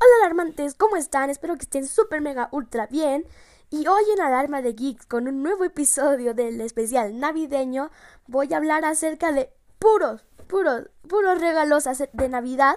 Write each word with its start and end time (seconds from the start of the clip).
Hola 0.00 0.26
alarmantes, 0.26 0.74
¿cómo 0.74 0.94
están? 0.94 1.28
Espero 1.28 1.56
que 1.56 1.62
estén 1.62 1.88
súper 1.88 2.20
mega 2.20 2.48
ultra 2.52 2.86
bien. 2.86 3.26
Y 3.68 3.88
hoy 3.88 4.04
en 4.14 4.20
Alarma 4.20 4.62
de 4.62 4.74
Geeks, 4.74 5.06
con 5.06 5.26
un 5.26 5.42
nuevo 5.42 5.64
episodio 5.64 6.34
del 6.34 6.60
especial 6.60 7.18
navideño, 7.18 7.90
voy 8.28 8.54
a 8.54 8.58
hablar 8.58 8.84
acerca 8.84 9.32
de 9.32 9.52
puros, 9.80 10.24
puros, 10.46 10.88
puros 11.08 11.40
regalos 11.40 11.88
de 12.12 12.28
Navidad 12.28 12.76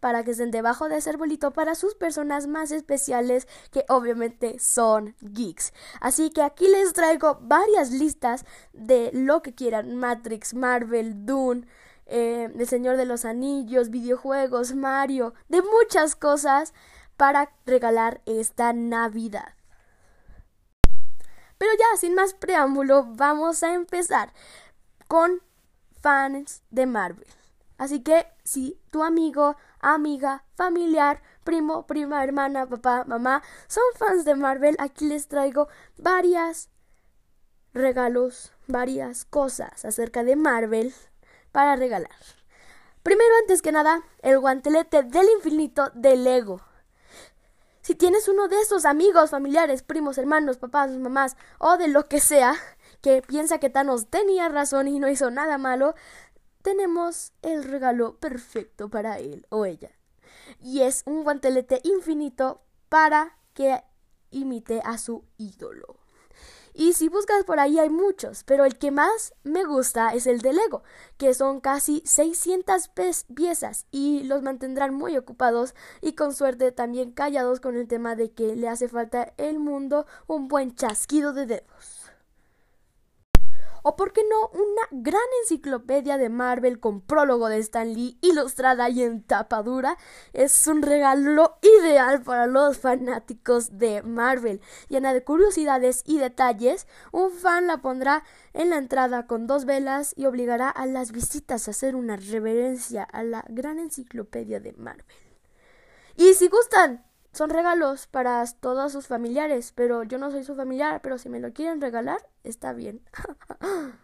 para 0.00 0.24
que 0.24 0.30
estén 0.30 0.50
debajo 0.50 0.88
de 0.88 0.96
ese 0.96 1.10
arbolito 1.10 1.50
para 1.50 1.74
sus 1.74 1.94
personas 1.94 2.46
más 2.46 2.70
especiales 2.70 3.46
que 3.70 3.84
obviamente 3.90 4.58
son 4.58 5.14
geeks. 5.20 5.74
Así 6.00 6.30
que 6.30 6.40
aquí 6.40 6.68
les 6.68 6.94
traigo 6.94 7.38
varias 7.42 7.90
listas 7.90 8.46
de 8.72 9.10
lo 9.12 9.42
que 9.42 9.54
quieran, 9.54 9.94
Matrix, 9.96 10.54
Marvel, 10.54 11.26
Dune, 11.26 11.66
eh, 12.12 12.52
El 12.54 12.68
Señor 12.68 12.98
de 12.98 13.06
los 13.06 13.24
Anillos, 13.24 13.88
videojuegos, 13.88 14.74
Mario, 14.74 15.32
de 15.48 15.62
muchas 15.62 16.14
cosas 16.14 16.74
para 17.16 17.50
regalar 17.64 18.20
esta 18.26 18.74
Navidad. 18.74 19.54
Pero 21.56 21.72
ya, 21.78 21.96
sin 21.96 22.14
más 22.14 22.34
preámbulo, 22.34 23.06
vamos 23.08 23.62
a 23.62 23.72
empezar 23.72 24.32
con 25.08 25.40
fans 26.02 26.62
de 26.70 26.84
Marvel. 26.84 27.26
Así 27.78 28.02
que 28.02 28.26
si 28.44 28.78
tu 28.90 29.02
amigo, 29.02 29.56
amiga, 29.80 30.44
familiar, 30.54 31.22
primo, 31.44 31.86
prima, 31.86 32.22
hermana, 32.22 32.66
papá, 32.66 33.04
mamá 33.06 33.42
son 33.68 33.84
fans 33.96 34.26
de 34.26 34.34
Marvel, 34.34 34.76
aquí 34.78 35.06
les 35.06 35.28
traigo 35.28 35.68
varias 35.96 36.68
regalos, 37.72 38.52
varias 38.66 39.24
cosas 39.24 39.84
acerca 39.86 40.24
de 40.24 40.36
Marvel 40.36 40.94
para 41.52 41.76
regalar. 41.76 42.10
Primero, 43.02 43.34
antes 43.40 43.62
que 43.62 43.72
nada, 43.72 44.02
el 44.22 44.38
guantelete 44.38 45.02
del 45.02 45.28
infinito 45.36 45.90
de 45.94 46.16
Lego. 46.16 46.60
Si 47.82 47.96
tienes 47.96 48.28
uno 48.28 48.46
de 48.46 48.60
esos 48.60 48.84
amigos, 48.84 49.30
familiares, 49.30 49.82
primos, 49.82 50.16
hermanos, 50.16 50.56
papás, 50.56 50.90
mamás 50.92 51.36
o 51.58 51.76
de 51.76 51.88
lo 51.88 52.06
que 52.06 52.20
sea, 52.20 52.54
que 53.00 53.22
piensa 53.22 53.58
que 53.58 53.70
Thanos 53.70 54.06
tenía 54.08 54.48
razón 54.48 54.86
y 54.86 55.00
no 55.00 55.08
hizo 55.08 55.32
nada 55.32 55.58
malo, 55.58 55.96
tenemos 56.62 57.32
el 57.42 57.64
regalo 57.64 58.18
perfecto 58.18 58.88
para 58.88 59.18
él 59.18 59.46
o 59.50 59.66
ella. 59.66 59.90
Y 60.60 60.82
es 60.82 61.02
un 61.06 61.24
guantelete 61.24 61.80
infinito 61.82 62.62
para 62.88 63.36
que 63.52 63.82
imite 64.30 64.80
a 64.84 64.96
su 64.96 65.24
ídolo. 65.36 66.01
Y 66.74 66.94
si 66.94 67.08
buscas 67.08 67.44
por 67.44 67.60
ahí 67.60 67.78
hay 67.78 67.90
muchos, 67.90 68.44
pero 68.44 68.64
el 68.64 68.78
que 68.78 68.90
más 68.90 69.34
me 69.44 69.64
gusta 69.64 70.14
es 70.14 70.26
el 70.26 70.40
de 70.40 70.54
Lego, 70.54 70.82
que 71.18 71.34
son 71.34 71.60
casi 71.60 72.02
600 72.06 72.90
piezas 73.34 73.86
y 73.90 74.22
los 74.24 74.42
mantendrán 74.42 74.94
muy 74.94 75.16
ocupados 75.16 75.74
y 76.00 76.14
con 76.14 76.34
suerte 76.34 76.72
también 76.72 77.12
callados 77.12 77.60
con 77.60 77.76
el 77.76 77.88
tema 77.88 78.16
de 78.16 78.32
que 78.32 78.56
le 78.56 78.68
hace 78.68 78.88
falta 78.88 79.34
el 79.36 79.58
mundo 79.58 80.06
un 80.26 80.48
buen 80.48 80.74
chasquido 80.74 81.32
de 81.32 81.46
dedos 81.46 82.01
o 83.82 83.96
por 83.96 84.12
qué 84.12 84.22
no 84.28 84.48
una 84.48 84.82
gran 84.90 85.20
enciclopedia 85.42 86.18
de 86.18 86.28
Marvel 86.28 86.80
con 86.80 87.00
prólogo 87.00 87.48
de 87.48 87.58
Stan 87.58 87.92
Lee 87.92 88.18
ilustrada 88.20 88.88
y 88.88 89.02
en 89.02 89.22
tapa 89.22 89.62
dura 89.62 89.98
es 90.32 90.66
un 90.66 90.82
regalo 90.82 91.58
ideal 91.62 92.22
para 92.22 92.46
los 92.46 92.78
fanáticos 92.78 93.78
de 93.78 94.02
Marvel. 94.02 94.60
Llena 94.88 95.12
de 95.12 95.24
curiosidades 95.24 96.02
y 96.06 96.18
detalles 96.18 96.86
un 97.10 97.30
fan 97.30 97.66
la 97.66 97.78
pondrá 97.78 98.24
en 98.52 98.70
la 98.70 98.78
entrada 98.78 99.26
con 99.26 99.46
dos 99.46 99.64
velas 99.64 100.14
y 100.16 100.26
obligará 100.26 100.68
a 100.68 100.86
las 100.86 101.12
visitas 101.12 101.66
a 101.66 101.72
hacer 101.72 101.96
una 101.96 102.16
reverencia 102.16 103.02
a 103.02 103.22
la 103.22 103.44
gran 103.48 103.78
enciclopedia 103.78 104.60
de 104.60 104.72
Marvel. 104.74 105.04
Y 106.16 106.34
si 106.34 106.48
gustan 106.48 107.04
son 107.32 107.50
regalos 107.50 108.06
para 108.06 108.44
todos 108.60 108.92
sus 108.92 109.06
familiares, 109.06 109.72
pero 109.74 110.02
yo 110.02 110.18
no 110.18 110.30
soy 110.30 110.44
su 110.44 110.54
familiar, 110.54 111.00
pero 111.02 111.18
si 111.18 111.28
me 111.28 111.40
lo 111.40 111.52
quieren 111.52 111.80
regalar, 111.80 112.28
está 112.44 112.72
bien. 112.74 113.00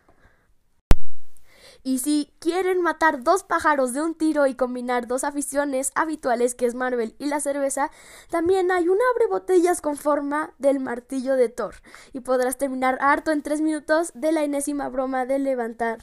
y 1.82 1.98
si 1.98 2.32
quieren 2.38 2.80
matar 2.80 3.22
dos 3.22 3.44
pájaros 3.44 3.92
de 3.92 4.00
un 4.00 4.14
tiro 4.14 4.46
y 4.46 4.54
combinar 4.54 5.06
dos 5.06 5.24
aficiones 5.24 5.92
habituales 5.94 6.54
que 6.54 6.64
es 6.66 6.74
Marvel 6.74 7.14
y 7.18 7.26
la 7.26 7.40
cerveza, 7.40 7.90
también 8.30 8.70
hay 8.70 8.88
un 8.88 8.98
abre 9.14 9.26
botellas 9.28 9.82
con 9.82 9.96
forma 9.96 10.54
del 10.58 10.80
martillo 10.80 11.36
de 11.36 11.50
Thor 11.50 11.74
y 12.14 12.20
podrás 12.20 12.56
terminar 12.56 12.96
harto 13.00 13.30
en 13.30 13.42
tres 13.42 13.60
minutos 13.60 14.10
de 14.14 14.32
la 14.32 14.42
enésima 14.42 14.88
broma 14.88 15.26
de 15.26 15.38
levantar 15.38 15.98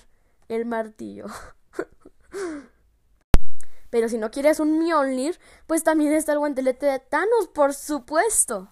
el 0.47 0.65
martillo. 0.65 1.25
Pero 3.95 4.09
si 4.09 4.17
no 4.17 4.29
quieres 4.29 4.59
un 4.59 4.77
Mjolnir, 4.77 5.39
pues 5.67 5.85
también 5.85 6.11
está 6.11 6.33
el 6.33 6.39
guantelete 6.39 6.85
de 6.85 6.99
Thanos, 6.99 7.47
por 7.53 7.73
supuesto. 7.73 8.67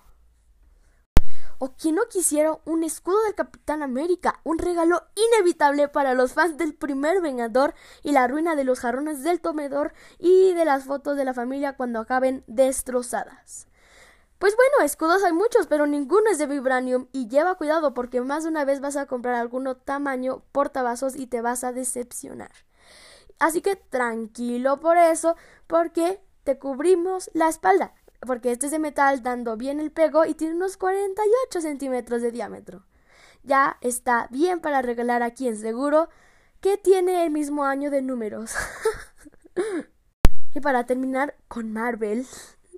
O 1.60 1.78
quien 1.78 1.96
no 1.96 2.10
quisiera 2.10 2.60
un 2.66 2.84
escudo 2.84 3.24
del 3.24 3.34
Capitán 3.34 3.84
América, 3.84 4.42
un 4.44 4.58
regalo 4.58 5.02
inevitable 5.16 5.88
para 5.88 6.14
los 6.14 6.34
fans 6.34 6.58
del 6.58 6.76
primer 6.76 7.22
Vengador 7.22 7.74
y 8.02 8.12
la 8.12 8.28
ruina 8.28 8.58
de 8.58 8.66
los 8.66 8.82
jarrones 8.82 9.24
del 9.24 9.40
comedor 9.40 9.94
y 10.20 10.52
de 10.56 10.66
las 10.66 10.84
fotos 10.84 11.16
de 11.16 11.24
la 11.24 11.34
familia 11.34 11.78
cuando 11.78 12.02
acaben 12.02 12.44
destrozadas. 12.48 13.68
Pues 14.40 14.58
bueno, 14.58 14.86
escudos 14.86 15.24
hay 15.24 15.32
muchos, 15.32 15.68
pero 15.68 15.88
ninguno 15.88 16.32
es 16.32 16.38
de 16.38 16.48
vibranium 16.48 17.08
y 17.14 17.30
lleva 17.30 17.56
cuidado 17.56 17.94
porque 17.94 18.20
más 18.20 18.44
de 18.44 18.50
una 18.50 18.66
vez 18.66 18.82
vas 18.82 18.98
a 18.98 19.06
comprar 19.06 19.36
alguno 19.36 19.78
tamaño 19.78 20.44
portavasos 20.52 21.16
y 21.16 21.28
te 21.28 21.40
vas 21.40 21.64
a 21.64 21.72
decepcionar. 21.72 22.52
Así 23.40 23.62
que 23.62 23.76
tranquilo 23.76 24.80
por 24.80 24.98
eso, 24.98 25.36
porque 25.68 26.22
te 26.44 26.58
cubrimos 26.58 27.30
la 27.34 27.50
espalda, 27.50 27.94
porque 28.26 28.52
este 28.52 28.68
es 28.68 28.72
de 28.72 28.80
metal 28.80 29.24
dando 29.24 29.58
bien 29.58 29.80
el 29.80 29.92
pego 29.92 30.26
y 30.26 30.34
tiene 30.34 30.56
unos 30.56 30.78
48 30.78 31.62
centímetros 31.62 32.22
de 32.22 32.32
diámetro. 32.32 32.86
Ya 33.44 33.78
está 33.82 34.28
bien 34.32 34.62
para 34.62 34.82
regalar 34.82 35.22
a 35.24 35.32
quien 35.32 35.58
seguro 35.58 36.10
que 36.62 36.78
tiene 36.78 37.26
el 37.26 37.32
mismo 37.32 37.66
año 37.66 37.92
de 37.92 38.02
números. 38.02 38.54
y 40.56 40.60
para 40.62 40.86
terminar 40.86 41.36
con 41.48 41.74
Marvel, 41.74 42.26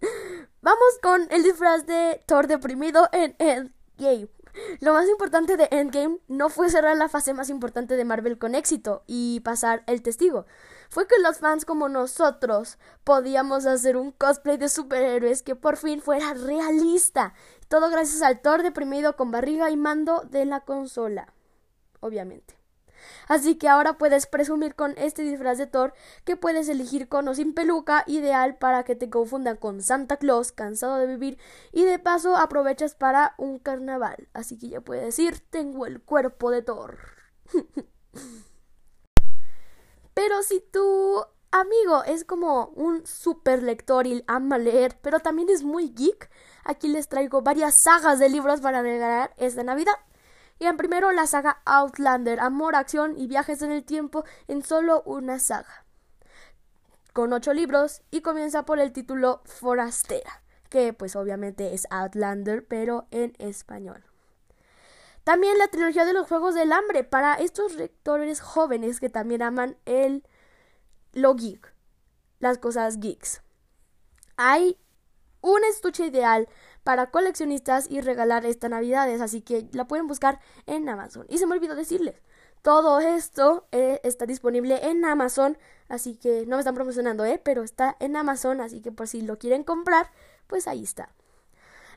vamos 0.61 0.99
con 1.01 1.27
el 1.29 1.43
disfraz 1.43 1.85
de 1.85 2.21
Thor 2.25 2.47
deprimido 2.47 3.07
en 3.11 3.35
Endgame. 3.37 4.29
Lo 4.79 4.93
más 4.93 5.07
importante 5.09 5.57
de 5.57 5.67
Endgame 5.71 6.19
no 6.27 6.49
fue 6.49 6.69
cerrar 6.69 6.97
la 6.97 7.09
fase 7.09 7.33
más 7.33 7.49
importante 7.49 7.95
de 7.95 8.05
Marvel 8.05 8.37
con 8.37 8.55
éxito 8.55 9.03
y 9.07 9.39
pasar 9.41 9.83
el 9.87 10.01
testigo. 10.01 10.45
Fue 10.89 11.07
que 11.07 11.19
los 11.21 11.39
fans 11.39 11.65
como 11.65 11.89
nosotros 11.89 12.77
podíamos 13.03 13.65
hacer 13.65 13.97
un 13.97 14.11
cosplay 14.11 14.57
de 14.57 14.69
superhéroes 14.69 15.41
que 15.41 15.55
por 15.55 15.77
fin 15.77 16.01
fuera 16.01 16.33
realista. 16.33 17.33
Todo 17.67 17.89
gracias 17.89 18.21
al 18.21 18.41
Thor 18.41 18.63
deprimido 18.63 19.15
con 19.15 19.31
barriga 19.31 19.69
y 19.69 19.77
mando 19.77 20.21
de 20.29 20.45
la 20.45 20.61
consola. 20.61 21.33
Obviamente. 21.99 22.64
Así 23.27 23.55
que 23.55 23.67
ahora 23.67 23.97
puedes 23.97 24.27
presumir 24.27 24.75
con 24.75 24.93
este 24.97 25.23
disfraz 25.23 25.57
de 25.57 25.67
Thor 25.67 25.93
que 26.23 26.37
puedes 26.37 26.69
elegir 26.69 27.07
con 27.07 27.27
o 27.27 27.35
sin 27.35 27.53
peluca, 27.53 28.03
ideal 28.07 28.57
para 28.57 28.83
que 28.83 28.95
te 28.95 29.09
confundan 29.09 29.57
con 29.57 29.81
Santa 29.81 30.17
Claus, 30.17 30.51
cansado 30.51 30.97
de 30.97 31.07
vivir, 31.07 31.37
y 31.71 31.83
de 31.83 31.99
paso 31.99 32.35
aprovechas 32.35 32.95
para 32.95 33.35
un 33.37 33.59
carnaval. 33.59 34.27
Así 34.33 34.57
que 34.57 34.69
ya 34.69 34.81
puedes 34.81 35.05
decir, 35.05 35.39
tengo 35.49 35.85
el 35.85 36.01
cuerpo 36.01 36.51
de 36.51 36.61
Thor. 36.61 36.97
Pero 40.13 40.43
si 40.43 40.61
tu 40.61 41.25
amigo 41.51 42.03
es 42.05 42.23
como 42.23 42.67
un 42.75 43.05
super 43.05 43.63
lector 43.63 44.07
y 44.07 44.23
ama 44.27 44.57
leer, 44.57 44.97
pero 45.01 45.19
también 45.19 45.49
es 45.49 45.63
muy 45.63 45.89
geek, 45.89 46.29
aquí 46.63 46.87
les 46.87 47.07
traigo 47.07 47.41
varias 47.41 47.75
sagas 47.75 48.19
de 48.19 48.29
libros 48.29 48.61
para 48.61 48.81
regalar 48.81 49.33
esta 49.37 49.63
Navidad. 49.63 49.95
Y 50.59 50.65
en 50.65 50.77
primero 50.77 51.11
la 51.11 51.27
saga 51.27 51.61
Outlander, 51.65 52.39
amor, 52.39 52.75
acción 52.75 53.17
y 53.17 53.27
viajes 53.27 53.61
en 53.61 53.71
el 53.71 53.83
tiempo 53.83 54.23
en 54.47 54.63
solo 54.63 55.03
una 55.05 55.39
saga. 55.39 55.85
Con 57.13 57.33
ocho 57.33 57.53
libros 57.53 58.01
y 58.11 58.21
comienza 58.21 58.63
por 58.63 58.79
el 58.79 58.93
título 58.93 59.41
Forastera, 59.45 60.41
que 60.69 60.93
pues 60.93 61.15
obviamente 61.15 61.73
es 61.73 61.87
Outlander, 61.89 62.65
pero 62.65 63.07
en 63.11 63.33
español. 63.37 64.03
También 65.25 65.57
la 65.57 65.67
trilogía 65.67 66.05
de 66.05 66.13
los 66.13 66.27
Juegos 66.27 66.55
del 66.55 66.71
Hambre 66.71 67.03
para 67.03 67.33
estos 67.35 67.73
lectores 67.73 68.41
jóvenes 68.41 68.99
que 68.99 69.09
también 69.09 69.41
aman 69.41 69.77
el 69.85 70.23
lo 71.13 71.33
geek, 71.35 71.73
las 72.39 72.59
cosas 72.59 72.99
geeks. 72.99 73.41
Hay 74.37 74.77
un 75.41 75.63
estuche 75.63 76.05
ideal 76.05 76.47
para 76.85 77.09
coleccionistas 77.09 77.87
y 77.89 77.99
regalar 77.99 78.45
esta 78.45 78.69
navidades, 78.69 79.19
así 79.19 79.41
que 79.41 79.67
la 79.71 79.87
pueden 79.87 80.05
buscar 80.05 80.39
en 80.67 80.87
Amazon. 80.87 81.25
Y 81.29 81.39
se 81.39 81.47
me 81.47 81.55
olvidó 81.55 81.75
decirles, 81.75 82.21
todo 82.61 82.99
esto 82.99 83.65
eh, 83.71 83.99
está 84.03 84.27
disponible 84.27 84.87
en 84.87 85.03
Amazon, 85.03 85.57
así 85.89 86.15
que 86.15 86.45
no 86.45 86.57
me 86.57 86.59
están 86.59 86.75
promocionando, 86.75 87.25
¿eh? 87.25 87.41
pero 87.43 87.63
está 87.63 87.97
en 87.99 88.15
Amazon, 88.15 88.61
así 88.61 88.81
que 88.81 88.91
por 88.91 89.07
si 89.07 89.23
lo 89.23 89.39
quieren 89.39 89.63
comprar, 89.63 90.11
pues 90.45 90.67
ahí 90.67 90.83
está. 90.83 91.09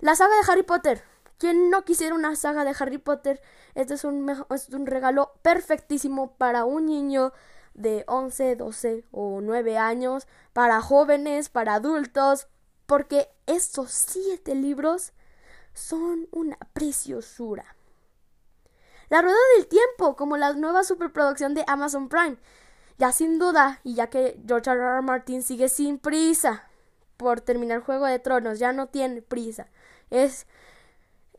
La 0.00 0.16
saga 0.16 0.34
de 0.36 0.50
Harry 0.50 0.62
Potter. 0.62 1.02
Quien 1.36 1.68
no 1.68 1.84
quisiera 1.84 2.14
una 2.14 2.34
saga 2.34 2.64
de 2.64 2.74
Harry 2.80 2.98
Potter, 2.98 3.42
este 3.74 3.92
es 3.92 4.04
un, 4.04 4.26
es 4.50 4.70
un 4.70 4.86
regalo 4.86 5.32
perfectísimo 5.42 6.32
para 6.32 6.64
un 6.64 6.86
niño 6.86 7.34
de 7.74 8.04
11, 8.08 8.56
12 8.56 9.04
o 9.10 9.40
9 9.42 9.76
años, 9.76 10.26
para 10.54 10.80
jóvenes, 10.80 11.50
para 11.50 11.74
adultos, 11.74 12.48
porque 12.88 13.28
estos 13.46 13.90
siete 13.90 14.54
libros 14.54 15.12
son 15.74 16.26
una 16.32 16.56
preciosura. 16.72 17.76
La 19.10 19.20
Rueda 19.20 19.36
del 19.56 19.68
Tiempo, 19.68 20.16
como 20.16 20.38
la 20.38 20.54
nueva 20.54 20.82
superproducción 20.84 21.52
de 21.52 21.64
Amazon 21.66 22.08
Prime. 22.08 22.38
Ya 22.96 23.12
sin 23.12 23.38
duda, 23.38 23.80
y 23.84 23.94
ya 23.94 24.08
que 24.08 24.40
George 24.46 24.70
R. 24.70 24.80
R. 24.80 25.02
Martin 25.02 25.42
sigue 25.42 25.68
sin 25.68 25.98
prisa 25.98 26.64
por 27.18 27.42
terminar 27.42 27.82
Juego 27.82 28.06
de 28.06 28.20
Tronos, 28.20 28.58
ya 28.58 28.72
no 28.72 28.86
tiene 28.86 29.20
prisa. 29.20 29.68
Es 30.08 30.46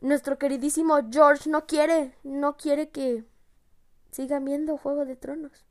nuestro 0.00 0.38
queridísimo 0.38 1.00
George 1.10 1.50
no 1.50 1.66
quiere, 1.66 2.14
no 2.22 2.56
quiere 2.56 2.90
que 2.90 3.24
sigan 4.12 4.44
viendo 4.44 4.78
Juego 4.78 5.04
de 5.04 5.16
Tronos. 5.16 5.66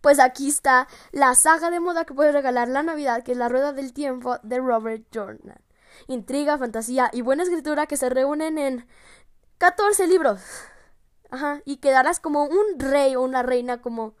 Pues 0.00 0.18
aquí 0.18 0.48
está 0.48 0.88
la 1.12 1.34
saga 1.34 1.70
de 1.70 1.80
moda 1.80 2.04
que 2.04 2.14
puede 2.14 2.32
regalar 2.32 2.68
la 2.68 2.82
Navidad, 2.82 3.22
que 3.22 3.32
es 3.32 3.38
La 3.38 3.48
Rueda 3.48 3.72
del 3.72 3.92
Tiempo 3.92 4.38
de 4.42 4.58
Robert 4.58 5.04
Jordan. 5.12 5.60
Intriga, 6.06 6.56
fantasía 6.56 7.10
y 7.12 7.22
buena 7.22 7.42
escritura 7.42 7.86
que 7.86 7.96
se 7.96 8.08
reúnen 8.08 8.58
en 8.58 8.86
14 9.58 10.06
libros. 10.06 10.40
Ajá, 11.30 11.60
y 11.64 11.76
quedarás 11.76 12.18
como 12.18 12.44
un 12.44 12.78
rey 12.78 13.14
o 13.14 13.22
una 13.22 13.42
reina 13.42 13.80
como 13.80 14.14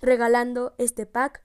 regalando 0.00 0.74
este 0.78 1.06
pack 1.06 1.42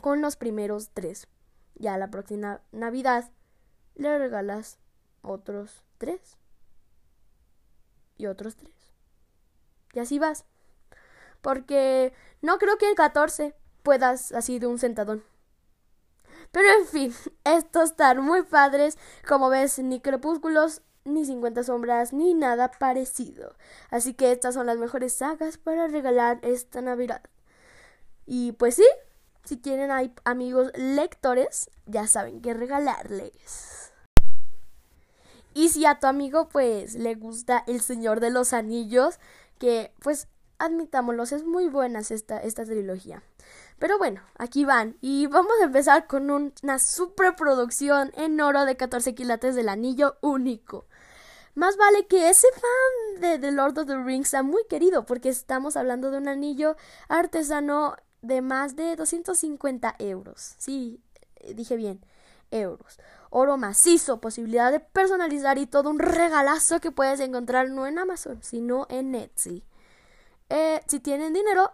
con 0.00 0.20
los 0.20 0.36
primeros 0.36 0.90
tres. 0.92 1.26
Ya 1.74 1.96
la 1.98 2.10
próxima 2.10 2.60
Navidad 2.70 3.30
le 3.94 4.18
regalas 4.18 4.78
otros 5.22 5.82
tres. 5.98 6.38
Y 8.18 8.26
otros 8.26 8.56
tres. 8.56 8.92
Y 9.92 9.98
así 9.98 10.18
vas. 10.18 10.44
Porque 11.46 12.12
no 12.42 12.58
creo 12.58 12.76
que 12.76 12.88
el 12.88 12.96
14 12.96 13.54
puedas 13.84 14.32
así 14.32 14.58
de 14.58 14.66
un 14.66 14.80
sentadón. 14.80 15.22
Pero 16.50 16.66
en 16.80 16.86
fin, 16.86 17.14
estos 17.44 17.90
están 17.90 18.20
muy 18.20 18.42
padres. 18.42 18.98
Como 19.28 19.48
ves, 19.48 19.78
ni 19.78 20.00
crepúsculos 20.00 20.82
ni 21.04 21.24
50 21.24 21.62
sombras, 21.62 22.12
ni 22.12 22.34
nada 22.34 22.72
parecido. 22.72 23.54
Así 23.90 24.12
que 24.14 24.32
estas 24.32 24.54
son 24.54 24.66
las 24.66 24.78
mejores 24.78 25.12
sagas 25.12 25.56
para 25.56 25.86
regalar 25.86 26.40
esta 26.42 26.82
Navidad. 26.82 27.22
Y 28.26 28.50
pues 28.50 28.74
sí, 28.74 28.88
si 29.44 29.56
tienen 29.56 29.92
ahí 29.92 30.12
amigos 30.24 30.72
lectores, 30.74 31.70
ya 31.84 32.08
saben 32.08 32.40
qué 32.40 32.54
regalarles. 32.54 33.92
Y 35.54 35.68
si 35.68 35.86
a 35.86 36.00
tu 36.00 36.08
amigo 36.08 36.48
pues 36.48 36.96
le 36.96 37.14
gusta 37.14 37.62
El 37.68 37.82
Señor 37.82 38.18
de 38.18 38.32
los 38.32 38.52
Anillos, 38.52 39.20
que 39.60 39.92
pues 40.00 40.26
admitámoslo, 40.58 41.22
es 41.22 41.44
muy 41.44 41.68
buena 41.68 42.00
esta, 42.00 42.38
esta 42.38 42.64
trilogía. 42.64 43.22
Pero 43.78 43.98
bueno, 43.98 44.22
aquí 44.38 44.64
van. 44.64 44.96
Y 45.00 45.26
vamos 45.26 45.52
a 45.60 45.64
empezar 45.64 46.06
con 46.06 46.30
una 46.30 46.78
superproducción 46.78 48.12
en 48.16 48.40
oro 48.40 48.64
de 48.64 48.76
14 48.76 49.14
quilates 49.14 49.54
del 49.54 49.68
anillo 49.68 50.16
único. 50.20 50.86
Más 51.54 51.76
vale 51.76 52.06
que 52.06 52.28
ese 52.28 52.48
fan 52.52 53.20
de 53.20 53.38
The 53.38 53.52
Lord 53.52 53.78
of 53.78 53.86
the 53.86 53.96
Rings 53.96 54.28
sea 54.28 54.42
muy 54.42 54.64
querido, 54.68 55.06
porque 55.06 55.30
estamos 55.30 55.76
hablando 55.76 56.10
de 56.10 56.18
un 56.18 56.28
anillo 56.28 56.76
artesano 57.08 57.96
de 58.20 58.42
más 58.42 58.76
de 58.76 58.96
250 58.96 59.96
euros. 59.98 60.54
Sí, 60.58 61.00
eh, 61.36 61.54
dije 61.54 61.76
bien, 61.76 62.04
euros. 62.50 62.98
Oro 63.30 63.56
macizo, 63.56 64.20
posibilidad 64.20 64.70
de 64.70 64.80
personalizar 64.80 65.58
y 65.58 65.66
todo 65.66 65.90
un 65.90 65.98
regalazo 65.98 66.80
que 66.80 66.92
puedes 66.92 67.20
encontrar 67.20 67.70
no 67.70 67.86
en 67.86 67.98
Amazon, 67.98 68.38
sino 68.42 68.86
en 68.90 69.14
Etsy. 69.14 69.64
Eh, 70.48 70.80
si 70.86 71.00
tienen 71.00 71.32
dinero 71.32 71.72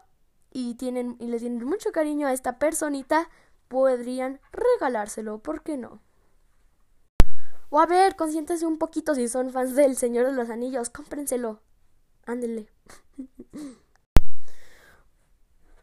y, 0.50 0.74
tienen, 0.74 1.16
y 1.18 1.26
le 1.26 1.38
tienen 1.38 1.64
mucho 1.64 1.92
cariño 1.92 2.26
a 2.26 2.32
esta 2.32 2.58
personita, 2.58 3.28
podrían 3.68 4.40
regalárselo, 4.52 5.38
¿por 5.38 5.62
qué 5.62 5.76
no? 5.76 6.00
O 7.70 7.80
a 7.80 7.86
ver, 7.86 8.16
consiéntese 8.16 8.66
un 8.66 8.78
poquito 8.78 9.14
si 9.14 9.28
son 9.28 9.50
fans 9.50 9.74
del 9.74 9.96
Señor 9.96 10.26
de 10.26 10.32
los 10.32 10.50
Anillos, 10.50 10.90
cómprenselo. 10.90 11.60
Ándele. 12.26 12.68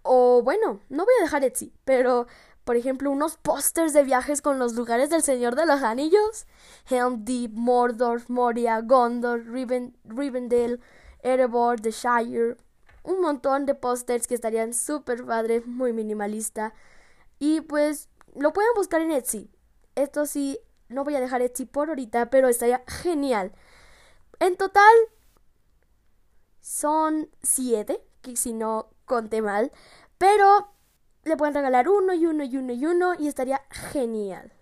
o 0.04 0.42
bueno, 0.44 0.82
no 0.90 1.06
voy 1.06 1.14
a 1.20 1.24
dejar 1.24 1.44
Etsy, 1.44 1.74
pero 1.86 2.28
por 2.70 2.76
ejemplo, 2.76 3.10
unos 3.10 3.38
pósters 3.38 3.94
de 3.94 4.04
viajes 4.04 4.44
con 4.44 4.60
los 4.60 4.76
lugares 4.76 5.10
del 5.10 5.24
Señor 5.24 5.56
de 5.56 5.66
los 5.66 5.82
Anillos. 5.82 6.46
Helm 6.88 7.26
Deep, 7.26 7.54
Mordor, 7.54 8.22
Moria, 8.30 8.82
Gondor, 8.82 9.44
Rivendell, 9.44 10.80
Erebor, 11.24 11.82
The 11.82 11.90
Shire. 11.90 12.58
Un 13.04 13.22
montón 13.22 13.66
de 13.66 13.76
pósters 13.76 14.28
que 14.28 14.36
estarían 14.36 14.74
súper 14.74 15.26
padres, 15.26 15.66
muy 15.66 15.94
minimalista. 15.94 16.74
Y 17.40 17.62
pues 17.62 18.10
lo 18.36 18.54
pueden 18.54 18.72
buscar 18.76 19.02
en 19.02 19.12
Etsy. 19.12 19.50
Esto 19.96 20.26
sí, 20.26 20.60
no 20.88 21.04
voy 21.04 21.16
a 21.16 21.22
dejar 21.22 21.42
Etsy 21.42 21.66
por 21.66 21.90
ahorita, 21.90 22.30
pero 22.30 22.48
estaría 22.48 22.84
genial. 22.88 23.54
En 24.40 24.56
total 24.58 24.94
son 26.62 27.30
siete, 27.42 28.02
que 28.22 28.36
si 28.36 28.54
no 28.54 28.90
conté 29.06 29.42
mal, 29.42 29.72
pero 30.18 30.74
le 31.24 31.38
pueden 31.38 31.56
regalar 31.56 31.90
uno 31.90 32.14
y 32.14 32.26
uno 32.26 32.44
y 32.44 32.58
uno 32.58 32.74
y 32.74 32.86
uno 32.86 33.14
y 33.18 33.28
estaría 33.28 33.62
genial. 33.70 34.54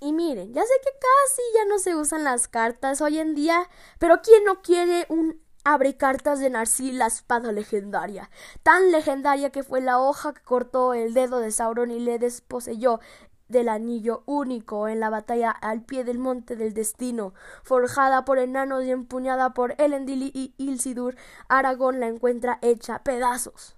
Y 0.00 0.12
miren, 0.12 0.52
ya 0.52 0.62
sé 0.62 0.72
que 0.82 0.90
casi 0.90 1.42
ya 1.54 1.64
no 1.64 1.78
se 1.78 1.96
usan 1.96 2.22
las 2.24 2.46
cartas 2.46 3.00
hoy 3.00 3.18
en 3.18 3.34
día, 3.34 3.68
pero 3.98 4.20
¿quién 4.22 4.44
no 4.44 4.62
quiere 4.62 5.06
un 5.08 5.42
abre 5.72 5.96
cartas 5.96 6.40
de 6.40 6.50
Narsil, 6.50 6.98
la 6.98 7.06
espada 7.06 7.52
legendaria? 7.52 8.30
Tan 8.62 8.90
legendaria 8.90 9.50
que 9.50 9.62
fue 9.62 9.80
la 9.80 9.98
hoja 9.98 10.32
que 10.32 10.42
cortó 10.42 10.94
el 10.94 11.14
dedo 11.14 11.40
de 11.40 11.50
Sauron 11.50 11.90
y 11.90 12.00
le 12.00 12.18
desposeyó 12.18 13.00
del 13.48 13.68
anillo 13.68 14.22
único 14.26 14.88
en 14.88 15.00
la 15.00 15.10
batalla 15.10 15.50
al 15.50 15.82
pie 15.82 16.04
del 16.04 16.18
monte 16.18 16.56
del 16.56 16.74
destino, 16.74 17.34
forjada 17.62 18.24
por 18.24 18.38
enanos 18.38 18.84
y 18.84 18.90
empuñada 18.90 19.54
por 19.54 19.74
Elendil 19.78 20.30
y 20.34 20.54
Ilsidur, 20.58 21.16
Aragón 21.48 22.00
la 22.00 22.08
encuentra 22.08 22.58
hecha 22.62 23.02
pedazos. 23.02 23.76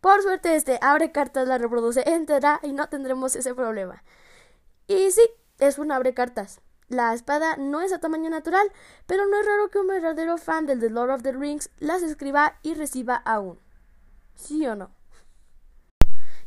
Por 0.00 0.22
suerte 0.22 0.54
este 0.54 0.78
abre 0.80 1.10
cartas 1.10 1.48
la 1.48 1.58
reproduce 1.58 2.08
entera 2.08 2.60
y 2.62 2.72
no 2.72 2.88
tendremos 2.88 3.34
ese 3.34 3.54
problema. 3.54 4.04
Y 4.86 5.10
sí, 5.10 5.22
es 5.58 5.78
un 5.78 5.90
abre 5.90 6.14
cartas. 6.14 6.60
La 6.88 7.14
espada 7.14 7.56
no 7.56 7.80
es 7.80 7.92
a 7.92 8.00
tamaño 8.00 8.30
natural, 8.30 8.70
pero 9.06 9.26
no 9.26 9.38
es 9.38 9.46
raro 9.46 9.68
que 9.68 9.78
un 9.78 9.88
verdadero 9.88 10.38
fan 10.38 10.66
del 10.66 10.80
The 10.80 10.90
Lord 10.90 11.10
of 11.10 11.22
the 11.22 11.32
Rings 11.32 11.70
las 11.78 12.02
escriba 12.02 12.58
y 12.62 12.74
reciba 12.74 13.16
aún. 13.16 13.58
¿Sí 14.34 14.66
o 14.66 14.74
no? 14.74 14.90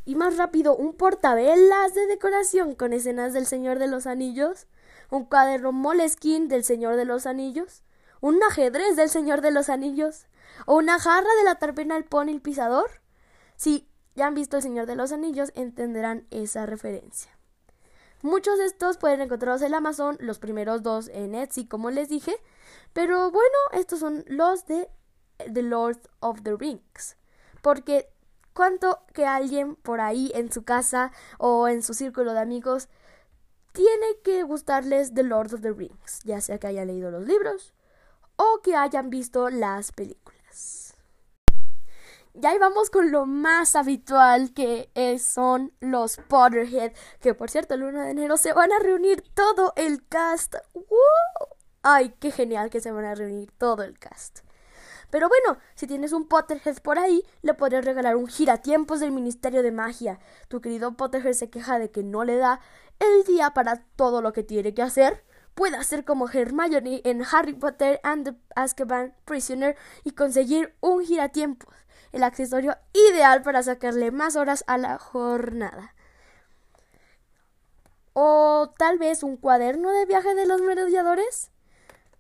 y 0.06 0.16
más 0.16 0.38
rápido 0.38 0.76
un 0.76 0.94
portavelas 0.94 1.94
de 1.94 2.08
decoración 2.08 2.76
con 2.76 2.94
escenas 2.94 3.34
del 3.34 3.46
Señor 3.46 3.80
de 3.80 3.88
los 3.88 4.08
Anillos, 4.08 4.68
un 5.10 5.26
cuaderno 5.26 5.72
Moleskine 5.72 6.48
del 6.48 6.64
Señor 6.64 6.96
de 6.96 7.06
los 7.06 7.26
Anillos, 7.26 7.84
un 8.20 8.42
ajedrez 8.44 8.96
del 8.96 9.10
Señor 9.10 9.42
de 9.42 9.52
los 9.52 9.70
Anillos, 9.70 10.26
o 10.66 10.76
una 10.76 11.00
jarra 11.00 11.30
de 11.38 11.44
la 11.44 11.56
tarpena 11.56 11.98
El 11.98 12.06
Pony 12.06 12.30
el 12.30 12.42
Pisador. 12.42 12.90
Si 13.56 13.88
ya 14.16 14.28
han 14.28 14.36
visto 14.36 14.58
El 14.58 14.64
Señor 14.64 14.86
de 14.86 14.96
los 14.96 15.12
Anillos, 15.12 15.52
entenderán 15.56 16.26
esa 16.30 16.66
referencia. 16.66 17.32
Muchos 18.24 18.60
de 18.60 18.66
estos 18.66 18.98
pueden 18.98 19.22
encontrarlos 19.22 19.62
en 19.64 19.74
Amazon, 19.74 20.18
los 20.20 20.38
primeros 20.38 20.84
dos 20.84 21.10
en 21.10 21.34
Etsy, 21.34 21.66
como 21.66 21.90
les 21.90 22.08
dije, 22.08 22.36
pero 22.94 23.32
bueno, 23.32 23.58
estos 23.74 24.00
son 24.00 24.24
los 24.28 24.66
de 24.66 24.90
The 25.52 25.64
Lord 25.64 26.00
of 26.20 26.44
the 26.44 26.56
Rings, 26.56 27.18
porque 27.62 28.10
cuánto 28.54 29.00
que 29.14 29.26
alguien 29.26 29.76
por 29.76 30.02
ahí 30.02 30.32
en 30.36 30.52
su 30.52 30.64
casa 30.64 31.12
o 31.40 31.68
en 31.68 31.82
su 31.82 31.94
círculo 31.94 32.34
de 32.34 32.42
amigos 32.42 32.90
tiene 33.74 34.20
que 34.24 34.44
gustarles 34.44 35.14
The 35.14 35.24
Lord 35.24 35.54
of 35.54 35.62
the 35.62 35.72
Rings, 35.72 36.22
ya 36.24 36.42
sea 36.42 36.60
que 36.60 36.68
hayan 36.68 36.88
leído 36.88 37.10
los 37.10 37.26
libros 37.26 37.74
o 38.36 38.62
que 38.62 38.76
hayan 38.76 39.10
visto 39.10 39.50
las 39.50 39.92
películas. 39.92 40.81
Y 42.34 42.46
ahí 42.46 42.58
vamos 42.58 42.90
con 42.90 43.12
lo 43.12 43.26
más 43.26 43.76
habitual 43.76 44.54
que 44.54 44.90
son 45.20 45.74
los 45.80 46.18
Potterhead, 46.18 46.94
que 47.20 47.34
por 47.34 47.50
cierto 47.50 47.74
el 47.74 47.84
1 47.84 48.02
de 48.02 48.12
enero 48.12 48.38
se 48.38 48.54
van 48.54 48.72
a 48.72 48.80
reunir 48.80 49.22
todo 49.34 49.74
el 49.76 50.08
cast. 50.08 50.56
Ay, 51.84 52.14
qué 52.20 52.32
genial 52.32 52.70
que 52.70 52.80
se 52.80 52.92
van 52.92 53.06
a 53.06 53.16
reunir 53.16 53.52
todo 53.58 53.84
el 53.84 54.00
cast. 54.00 54.40
Pero 55.10 55.28
bueno, 55.28 55.60
si 55.76 55.88
tienes 55.88 56.14
un 56.14 56.26
Potterhead 56.26 56.78
por 56.82 56.98
ahí, 56.98 57.26
le 57.42 57.54
podrías 57.54 57.84
regalar 57.84 58.16
un 58.16 58.28
giratiempos 58.28 59.02
del 59.02 59.12
Ministerio 59.12 59.62
de 59.62 59.72
Magia. 59.72 60.20
Tu 60.48 60.62
querido 60.62 60.96
Potterhead 60.96 61.34
se 61.34 61.50
queja 61.50 61.80
de 61.80 61.92
que 61.92 62.02
no 62.02 62.24
le 62.24 62.38
da 62.38 62.62
el 63.00 63.26
día 63.26 63.54
para 63.54 63.84
todo 63.98 64.22
lo 64.22 64.32
que 64.32 64.44
tiene 64.44 64.74
que 64.74 64.82
hacer. 64.82 65.26
Puede 65.54 65.76
hacer 65.76 66.06
como 66.06 66.30
Hermione 66.30 67.02
en 67.04 67.26
Harry 67.30 67.52
Potter 67.52 68.00
and 68.04 68.24
the 68.24 68.38
Azkaban 68.56 69.14
Prisoner 69.26 69.76
y 70.06 70.12
conseguir 70.12 70.76
un 70.80 71.04
giratiempos, 71.04 71.76
el 72.12 72.24
accesorio 72.24 72.78
ideal 72.94 73.42
para 73.42 73.64
sacarle 73.64 74.12
más 74.12 74.36
horas 74.36 74.64
a 74.68 74.78
la 74.78 74.98
jornada. 74.98 75.96
O 78.14 78.74
tal 78.78 78.98
vez 78.98 79.24
un 79.24 79.38
cuaderno 79.38 79.92
de 79.92 80.06
viaje 80.06 80.36
de 80.36 80.46
los 80.46 80.62
merodeadores 80.62 81.52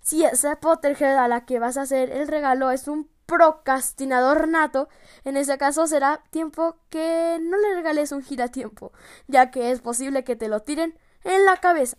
si 0.01 0.25
esa 0.25 0.55
Potterhead 0.60 1.17
a 1.17 1.27
la 1.27 1.45
que 1.45 1.60
vas 1.60 1.77
a 1.77 1.83
hacer 1.83 2.12
el 2.12 2.27
regalo 2.27 2.71
es 2.71 2.88
un 2.88 3.10
procrastinador 3.27 4.48
nato, 4.48 4.89
en 5.24 5.38
ese 5.38 5.57
caso 5.57 5.88
será 5.88 6.24
tiempo 6.31 6.77
que 6.89 7.39
no 7.41 7.57
le 7.57 7.75
regales 7.75 8.12
un 8.12 8.24
giratiempo, 8.24 8.91
ya 9.27 9.51
que 9.51 9.71
es 9.71 9.79
posible 9.79 10.24
que 10.24 10.36
te 10.36 10.50
lo 10.50 10.62
tiren 10.62 10.98
en 11.24 11.45
la 11.45 11.57
cabeza. 11.57 11.98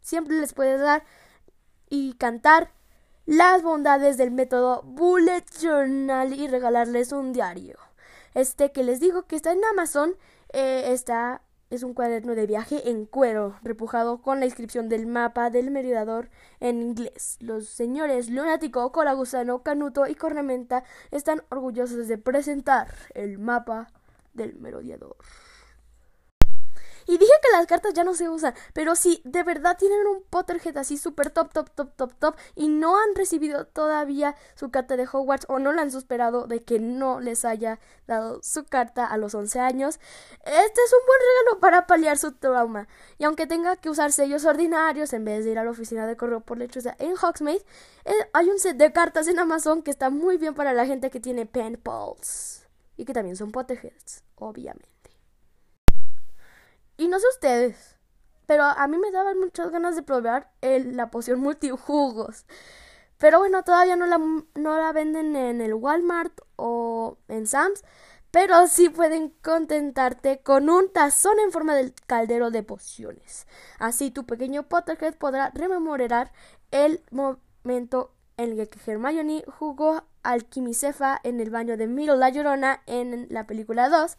Siempre 0.00 0.40
les 0.40 0.54
puedes 0.54 0.80
dar 0.80 1.04
y 1.88 2.14
cantar 2.14 2.72
las 3.30 3.62
bondades 3.62 4.16
del 4.16 4.32
método 4.32 4.82
Bullet 4.82 5.44
Journal 5.60 6.32
y 6.32 6.48
regalarles 6.48 7.12
un 7.12 7.32
diario. 7.32 7.78
Este 8.34 8.72
que 8.72 8.82
les 8.82 8.98
digo 8.98 9.22
que 9.22 9.36
está 9.36 9.52
en 9.52 9.64
Amazon, 9.70 10.16
eh, 10.52 10.86
está 10.88 11.40
es 11.70 11.84
un 11.84 11.94
cuaderno 11.94 12.34
de 12.34 12.48
viaje 12.48 12.90
en 12.90 13.06
cuero, 13.06 13.54
repujado 13.62 14.20
con 14.20 14.40
la 14.40 14.46
inscripción 14.46 14.88
del 14.88 15.06
mapa 15.06 15.48
del 15.48 15.70
meridador 15.70 16.28
en 16.58 16.82
inglés. 16.82 17.36
Los 17.38 17.68
señores 17.68 18.28
Lunático, 18.30 18.90
Colagusano, 18.90 19.62
Canuto 19.62 20.08
y 20.08 20.16
Cornamenta 20.16 20.82
están 21.12 21.44
orgullosos 21.50 22.08
de 22.08 22.18
presentar 22.18 22.92
el 23.14 23.38
mapa 23.38 23.92
del 24.34 24.56
merodeador. 24.56 25.16
Y 27.10 27.18
dije 27.18 27.32
que 27.42 27.50
las 27.50 27.66
cartas 27.66 27.92
ya 27.92 28.04
no 28.04 28.14
se 28.14 28.28
usan, 28.28 28.54
pero 28.72 28.94
si 28.94 29.20
de 29.24 29.42
verdad 29.42 29.76
tienen 29.76 30.06
un 30.06 30.22
Potterhead 30.22 30.76
así 30.76 30.96
súper 30.96 31.30
top, 31.30 31.52
top, 31.52 31.68
top, 31.70 31.90
top, 31.96 32.14
top, 32.20 32.36
y 32.54 32.68
no 32.68 32.96
han 32.96 33.16
recibido 33.16 33.66
todavía 33.66 34.36
su 34.54 34.70
carta 34.70 34.96
de 34.96 35.08
Hogwarts 35.12 35.46
o 35.48 35.58
no 35.58 35.72
la 35.72 35.82
han 35.82 35.90
superado 35.90 36.46
de 36.46 36.62
que 36.62 36.78
no 36.78 37.18
les 37.18 37.44
haya 37.44 37.80
dado 38.06 38.40
su 38.44 38.64
carta 38.64 39.06
a 39.06 39.16
los 39.16 39.34
11 39.34 39.58
años, 39.58 39.98
este 40.44 40.80
es 40.84 40.92
un 40.92 41.04
buen 41.04 41.18
regalo 41.20 41.60
para 41.60 41.88
paliar 41.88 42.16
su 42.16 42.30
trauma. 42.30 42.86
Y 43.18 43.24
aunque 43.24 43.48
tenga 43.48 43.74
que 43.74 43.90
usar 43.90 44.12
sellos 44.12 44.44
ordinarios 44.44 45.12
en 45.12 45.24
vez 45.24 45.44
de 45.44 45.50
ir 45.50 45.58
a 45.58 45.64
la 45.64 45.72
oficina 45.72 46.06
de 46.06 46.16
correo 46.16 46.42
por 46.42 46.58
lechuza 46.58 46.94
en 47.00 47.16
Hogsmeade, 47.16 47.64
eh, 48.04 48.12
hay 48.32 48.50
un 48.50 48.60
set 48.60 48.76
de 48.76 48.92
cartas 48.92 49.26
en 49.26 49.40
Amazon 49.40 49.82
que 49.82 49.90
está 49.90 50.10
muy 50.10 50.36
bien 50.36 50.54
para 50.54 50.72
la 50.74 50.86
gente 50.86 51.10
que 51.10 51.18
tiene 51.18 51.44
pen 51.44 51.76
pals 51.76 52.68
y 52.96 53.04
que 53.04 53.12
también 53.12 53.34
son 53.34 53.50
Potterheads, 53.50 54.22
obviamente. 54.36 54.99
Y 57.00 57.08
no 57.08 57.18
sé 57.18 57.26
ustedes, 57.32 57.96
pero 58.44 58.62
a 58.62 58.86
mí 58.86 58.98
me 58.98 59.10
daban 59.10 59.38
muchas 59.38 59.70
ganas 59.70 59.96
de 59.96 60.02
probar 60.02 60.52
la 60.60 61.10
poción 61.10 61.40
multijugos. 61.40 62.44
Pero 63.16 63.38
bueno, 63.38 63.64
todavía 63.64 63.96
no 63.96 64.04
la, 64.04 64.18
no 64.18 64.76
la 64.76 64.92
venden 64.92 65.34
en 65.34 65.62
el 65.62 65.72
Walmart 65.72 66.38
o 66.56 67.16
en 67.28 67.46
Sam's. 67.46 67.82
Pero 68.30 68.66
sí 68.66 68.90
pueden 68.90 69.30
contentarte 69.42 70.42
con 70.42 70.68
un 70.68 70.92
tazón 70.92 71.38
en 71.40 71.52
forma 71.52 71.74
del 71.74 71.94
caldero 72.06 72.50
de 72.50 72.62
pociones. 72.62 73.46
Así 73.78 74.10
tu 74.10 74.26
pequeño 74.26 74.64
Potterhead 74.64 75.14
podrá 75.14 75.52
rememorar 75.54 76.32
el 76.70 77.02
momento 77.10 78.12
en 78.36 78.60
el 78.60 78.68
que 78.68 78.78
Hermione 78.92 79.42
jugó 79.58 80.04
al 80.22 80.44
Quimicefa 80.44 81.18
en 81.24 81.40
el 81.40 81.48
baño 81.48 81.78
de 81.78 81.86
Milo 81.86 82.14
la 82.16 82.28
Llorona 82.28 82.82
en 82.84 83.26
la 83.30 83.46
película 83.46 83.88
2 83.88 84.18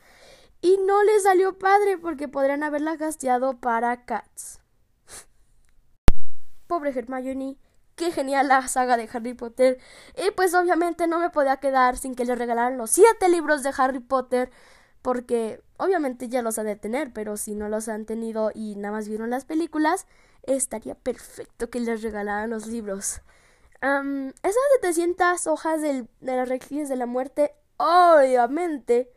y 0.62 0.78
no 0.86 1.04
le 1.04 1.20
salió 1.20 1.58
padre 1.58 1.98
porque 1.98 2.28
podrían 2.28 2.64
haberla 2.64 2.96
gasteado 2.96 3.60
para 3.60 4.06
Cats. 4.06 4.60
Pobre 6.68 6.92
Hermione, 6.92 7.58
qué 7.96 8.12
genial 8.12 8.48
la 8.48 8.68
saga 8.68 8.96
de 8.96 9.10
Harry 9.12 9.34
Potter. 9.34 9.80
Y 10.16 10.32
pues 10.32 10.54
obviamente 10.54 11.08
no 11.08 11.20
me 11.20 11.32
podía 11.32 11.58
quedar 11.58 11.98
sin 11.98 12.16
que 12.16 12.26
le 12.26 12.36
regalaran 12.36 12.78
los 12.78 12.92
siete 12.92 13.28
libros 13.30 13.64
de 13.64 13.74
Harry 13.76 14.00
Potter. 14.00 14.52
Porque 15.02 15.64
obviamente 15.78 16.30
ya 16.30 16.44
los 16.44 16.60
ha 16.60 16.64
de 16.64 16.76
tener, 16.76 17.12
pero 17.12 17.36
si 17.36 17.56
no 17.56 17.68
los 17.70 17.90
han 17.90 18.06
tenido 18.06 18.52
y 18.54 18.76
nada 18.76 18.94
más 18.94 19.08
vieron 19.08 19.32
las 19.32 19.46
películas, 19.46 20.06
estaría 20.44 20.94
perfecto 20.94 21.72
que 21.72 21.80
les 21.80 22.04
regalaran 22.04 22.52
los 22.52 22.68
libros. 22.68 23.22
esas 23.82 24.56
700 24.82 25.48
hojas 25.48 25.82
de 25.82 26.08
las 26.20 26.48
Reliquias 26.48 26.88
de 26.88 26.98
la 26.98 27.08
Muerte, 27.08 27.56
obviamente, 27.78 29.12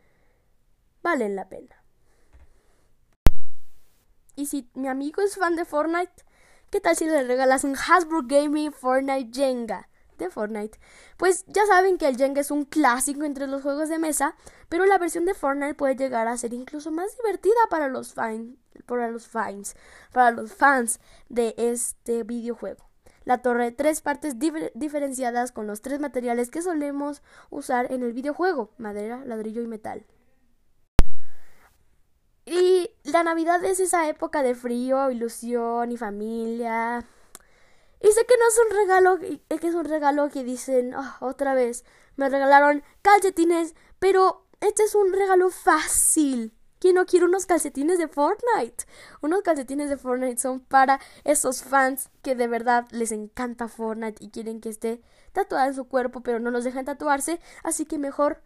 valen 1.05 1.37
la 1.37 1.49
pena. 1.49 1.85
Y 4.35 4.47
si 4.47 4.69
mi 4.75 4.89
amigo 4.89 5.23
es 5.23 5.37
fan 5.37 5.55
de 5.55 5.65
Fortnite, 5.65 6.25
¿qué 6.71 6.81
tal 6.81 6.97
si 6.97 7.05
le 7.05 7.23
regalas 7.23 7.63
un 7.63 7.77
Hasbro 7.77 8.23
Gaming 8.25 8.73
Fortnite 8.73 9.31
Jenga 9.33 9.89
de 10.19 10.29
Fortnite? 10.29 10.81
Pues 11.17 11.45
ya 11.47 11.65
saben 11.67 11.99
que 11.99 12.09
el 12.09 12.17
Jenga 12.17 12.41
es 12.41 12.51
un 12.51 12.65
clásico 12.65 13.23
entre 13.23 13.47
los 13.47 13.63
juegos 13.63 13.89
de 13.89 14.01
mesa, 14.01 14.35
pero 14.69 14.87
la 14.87 14.99
versión 14.99 15.25
de 15.25 15.35
Fortnite 15.35 15.75
puede 15.75 15.95
llegar 15.95 16.27
a 16.27 16.37
ser 16.37 16.53
incluso 16.53 16.91
más 16.91 17.17
divertida 17.19 17.61
para 17.71 17.87
los 17.87 18.15
fans, 18.15 18.57
para 18.87 19.09
los 19.09 19.29
fans, 19.29 19.77
para 20.11 20.33
los 20.33 20.53
fans 20.53 20.99
de 21.29 21.55
este 21.57 22.25
videojuego. 22.25 22.89
La 23.25 23.41
torre 23.41 23.73
tres 23.73 24.01
partes 24.01 24.37
diferenciadas 24.75 25.53
con 25.53 25.67
los 25.67 25.81
tres 25.81 26.01
materiales 26.01 26.51
que 26.51 26.61
solemos 26.61 27.23
usar 27.51 27.93
en 27.93 28.03
el 28.03 28.13
videojuego, 28.13 28.73
madera, 28.79 29.23
ladrillo 29.25 29.63
y 29.63 29.67
metal. 29.67 30.05
Y 32.47 32.91
la 33.05 33.23
Navidad 33.23 33.65
es 33.65 33.81
esa 33.81 34.09
época 34.09 34.43
de 34.43 34.55
frío, 34.55 35.11
ilusión 35.11 35.91
y 35.93 35.97
familia. 35.97 37.05
Y 38.01 38.09
sé 38.09 38.27
que 38.27 38.35
no 38.37 38.49
es 38.49 38.59
un 38.59 38.77
regalo, 38.77 39.19
es 39.49 39.61
que 39.61 39.69
es 39.69 39.75
un 39.75 39.87
regalo 39.87 40.29
que 40.29 40.45
dicen, 40.45 40.93
ah, 40.95 41.17
otra 41.21 41.55
vez, 41.55 41.85
me 42.17 42.29
regalaron 42.29 42.83
calcetines, 43.01 43.75
pero 43.99 44.45
este 44.61 44.83
es 44.83 44.95
un 44.95 45.13
regalo 45.13 45.49
fácil. 45.49 46.53
¿Quién 46.81 46.97
no 46.97 47.07
quiere 47.07 47.25
unos 47.25 47.47
calcetines 47.47 47.97
de 47.97 48.09
Fortnite? 48.09 48.85
Unos 49.23 49.41
calcetines 49.41 49.89
de 49.89 49.97
Fortnite 49.97 50.39
son 50.39 50.61
para 50.61 51.01
esos 51.25 51.63
fans 51.63 52.11
que 52.21 52.35
de 52.35 52.47
verdad 52.47 52.87
les 52.91 53.11
encanta 53.11 53.69
Fortnite 53.69 54.23
y 54.23 54.29
quieren 54.29 54.61
que 54.61 54.69
esté 54.69 55.01
tatuada 55.33 55.69
en 55.69 55.75
su 55.75 55.87
cuerpo, 55.87 56.21
pero 56.21 56.41
no 56.41 56.51
los 56.51 56.63
dejan 56.63 56.85
tatuarse, 56.85 57.41
así 57.63 57.87
que 57.87 57.97
mejor 57.97 58.43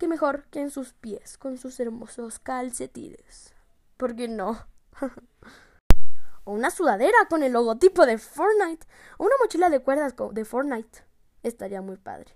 qué 0.00 0.08
mejor 0.08 0.44
que 0.44 0.60
en 0.60 0.70
sus 0.70 0.94
pies, 0.94 1.36
con 1.36 1.58
sus 1.58 1.78
hermosos 1.78 2.38
calcetines. 2.38 3.54
¿Por 3.98 4.16
qué 4.16 4.28
no? 4.28 4.66
o 6.44 6.52
una 6.52 6.70
sudadera 6.70 7.18
con 7.28 7.42
el 7.42 7.52
logotipo 7.52 8.06
de 8.06 8.16
Fortnite. 8.16 8.86
O 9.18 9.24
una 9.26 9.34
mochila 9.42 9.68
de 9.68 9.80
cuerdas 9.80 10.14
de 10.32 10.44
Fortnite. 10.46 11.04
Estaría 11.42 11.82
muy 11.82 11.98
padre. 11.98 12.34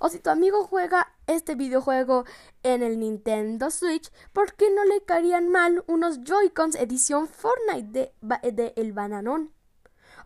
O 0.00 0.08
si 0.08 0.18
tu 0.18 0.30
amigo 0.30 0.64
juega 0.64 1.14
este 1.26 1.54
videojuego 1.54 2.24
en 2.62 2.82
el 2.82 2.98
Nintendo 2.98 3.70
Switch, 3.70 4.10
¿por 4.32 4.54
qué 4.54 4.70
no 4.70 4.84
le 4.84 5.02
caerían 5.02 5.50
mal 5.50 5.84
unos 5.86 6.24
Joy-Cons 6.24 6.76
edición 6.76 7.28
Fortnite 7.28 8.14
de 8.52 8.72
El 8.76 8.94
Bananón? 8.94 9.55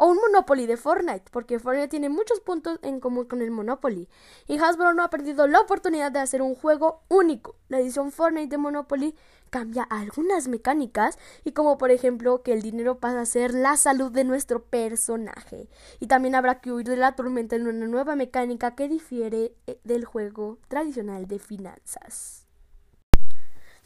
O 0.03 0.07
un 0.07 0.17
Monopoly 0.17 0.65
de 0.65 0.79
Fortnite, 0.79 1.25
porque 1.31 1.59
Fortnite 1.59 1.89
tiene 1.89 2.09
muchos 2.09 2.41
puntos 2.41 2.79
en 2.81 3.01
común 3.01 3.27
con 3.27 3.43
el 3.43 3.51
Monopoly. 3.51 4.09
Y 4.49 4.57
Hasbro 4.57 4.95
no 4.95 5.03
ha 5.03 5.11
perdido 5.11 5.47
la 5.47 5.61
oportunidad 5.61 6.11
de 6.11 6.21
hacer 6.21 6.41
un 6.41 6.55
juego 6.55 7.03
único. 7.09 7.57
La 7.69 7.81
edición 7.81 8.11
Fortnite 8.11 8.49
de 8.49 8.57
Monopoly 8.57 9.15
cambia 9.51 9.83
algunas 9.83 10.49
mecánicas 10.49 11.19
y 11.45 11.53
como 11.53 11.77
por 11.77 11.91
ejemplo 11.91 12.43
que 12.43 12.55
el 12.55 12.63
dinero 12.63 12.99
pasa 12.99 13.21
a 13.21 13.27
ser 13.27 13.53
la 13.53 13.77
salud 13.77 14.11
de 14.11 14.25
nuestro 14.25 14.65
personaje. 14.65 15.69
Y 15.99 16.07
también 16.07 16.35
habrá 16.35 16.63
que 16.63 16.73
huir 16.73 16.87
de 16.87 16.97
la 16.97 17.15
tormenta 17.15 17.57
en 17.57 17.67
una 17.67 17.87
nueva 17.87 18.17
mecánica 18.17 18.75
que 18.75 18.89
difiere 18.89 19.55
eh, 19.67 19.81
del 19.85 20.07
juego 20.07 20.57
tradicional 20.69 21.29
de 21.29 21.39
finanzas. 21.39 22.47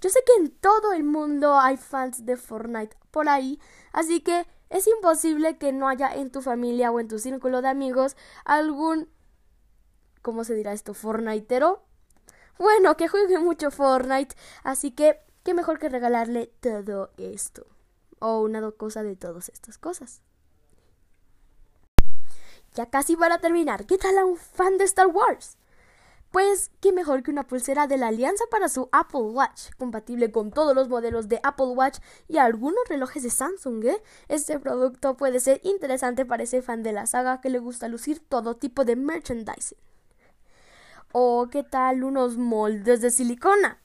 Yo 0.00 0.10
sé 0.10 0.20
que 0.24 0.44
en 0.44 0.50
todo 0.50 0.92
el 0.92 1.02
mundo 1.02 1.58
hay 1.58 1.76
fans 1.76 2.24
de 2.24 2.36
Fortnite 2.36 2.96
por 3.10 3.28
ahí, 3.28 3.58
así 3.92 4.20
que 4.20 4.46
es 4.74 4.88
imposible 4.88 5.56
que 5.56 5.72
no 5.72 5.88
haya 5.88 6.12
en 6.12 6.30
tu 6.30 6.42
familia 6.42 6.90
o 6.90 6.98
en 6.98 7.06
tu 7.06 7.20
círculo 7.20 7.62
de 7.62 7.68
amigos 7.68 8.16
algún 8.44 9.08
¿cómo 10.20 10.42
se 10.42 10.54
dirá 10.54 10.72
esto? 10.72 10.94
Fortniteero. 10.94 11.84
Bueno, 12.58 12.96
que 12.96 13.08
juegue 13.08 13.38
mucho 13.38 13.70
Fortnite, 13.70 14.34
así 14.64 14.90
que 14.90 15.20
qué 15.44 15.54
mejor 15.54 15.78
que 15.78 15.88
regalarle 15.88 16.46
todo 16.60 17.12
esto 17.18 17.66
o 18.18 18.40
una 18.40 18.68
cosa 18.72 19.02
de 19.04 19.16
todas 19.16 19.48
estas 19.48 19.78
cosas. 19.78 20.22
Ya 22.74 22.86
casi 22.90 23.16
para 23.16 23.38
terminar, 23.38 23.86
¿qué 23.86 23.96
tal 23.98 24.18
a 24.18 24.24
un 24.24 24.36
fan 24.36 24.78
de 24.78 24.84
Star 24.84 25.06
Wars? 25.06 25.56
Pues 26.34 26.72
qué 26.80 26.90
mejor 26.90 27.22
que 27.22 27.30
una 27.30 27.46
pulsera 27.46 27.86
de 27.86 27.96
la 27.96 28.08
Alianza 28.08 28.42
para 28.50 28.68
su 28.68 28.88
Apple 28.90 29.20
Watch, 29.20 29.70
compatible 29.78 30.32
con 30.32 30.50
todos 30.50 30.74
los 30.74 30.88
modelos 30.88 31.28
de 31.28 31.38
Apple 31.44 31.66
Watch 31.66 32.00
y 32.26 32.38
algunos 32.38 32.80
relojes 32.88 33.22
de 33.22 33.30
Samsung. 33.30 33.84
¿eh? 33.84 34.02
Este 34.26 34.58
producto 34.58 35.16
puede 35.16 35.38
ser 35.38 35.60
interesante 35.62 36.26
para 36.26 36.42
ese 36.42 36.60
fan 36.60 36.82
de 36.82 36.90
la 36.90 37.06
saga 37.06 37.40
que 37.40 37.50
le 37.50 37.60
gusta 37.60 37.86
lucir 37.86 38.18
todo 38.18 38.56
tipo 38.56 38.84
de 38.84 38.96
merchandising. 38.96 39.78
O 41.12 41.46
qué 41.52 41.62
tal 41.62 42.02
unos 42.02 42.36
moldes 42.36 43.00
de 43.00 43.12
silicona. 43.12 43.83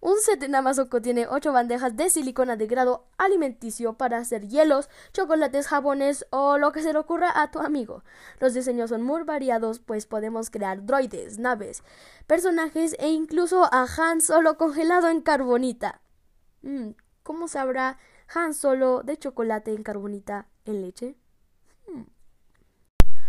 Un 0.00 0.20
set 0.20 0.42
en 0.42 0.54
Amazon 0.54 0.88
contiene 0.88 1.26
8 1.26 1.52
bandejas 1.52 1.96
de 1.96 2.10
silicona 2.10 2.56
de 2.56 2.66
grado 2.66 3.06
alimenticio 3.18 3.94
para 3.94 4.18
hacer 4.18 4.46
hielos, 4.46 4.88
chocolates, 5.12 5.68
jabones 5.68 6.26
o 6.30 6.58
lo 6.58 6.72
que 6.72 6.82
se 6.82 6.92
le 6.92 6.98
ocurra 6.98 7.32
a 7.34 7.50
tu 7.50 7.60
amigo. 7.60 8.04
Los 8.38 8.54
diseños 8.54 8.90
son 8.90 9.02
muy 9.02 9.22
variados, 9.22 9.78
pues 9.80 10.06
podemos 10.06 10.50
crear 10.50 10.84
droides, 10.84 11.38
naves, 11.38 11.82
personajes 12.26 12.94
e 12.98 13.08
incluso 13.08 13.64
a 13.72 13.86
Han 13.96 14.20
Solo 14.20 14.58
congelado 14.58 15.08
en 15.08 15.20
carbonita. 15.22 16.00
Mm, 16.62 16.90
¿Cómo 17.22 17.48
sabrá 17.48 17.98
Han 18.34 18.54
Solo 18.54 19.02
de 19.02 19.16
chocolate 19.16 19.72
en 19.72 19.82
carbonita 19.82 20.46
en 20.64 20.82
leche? 20.82 21.16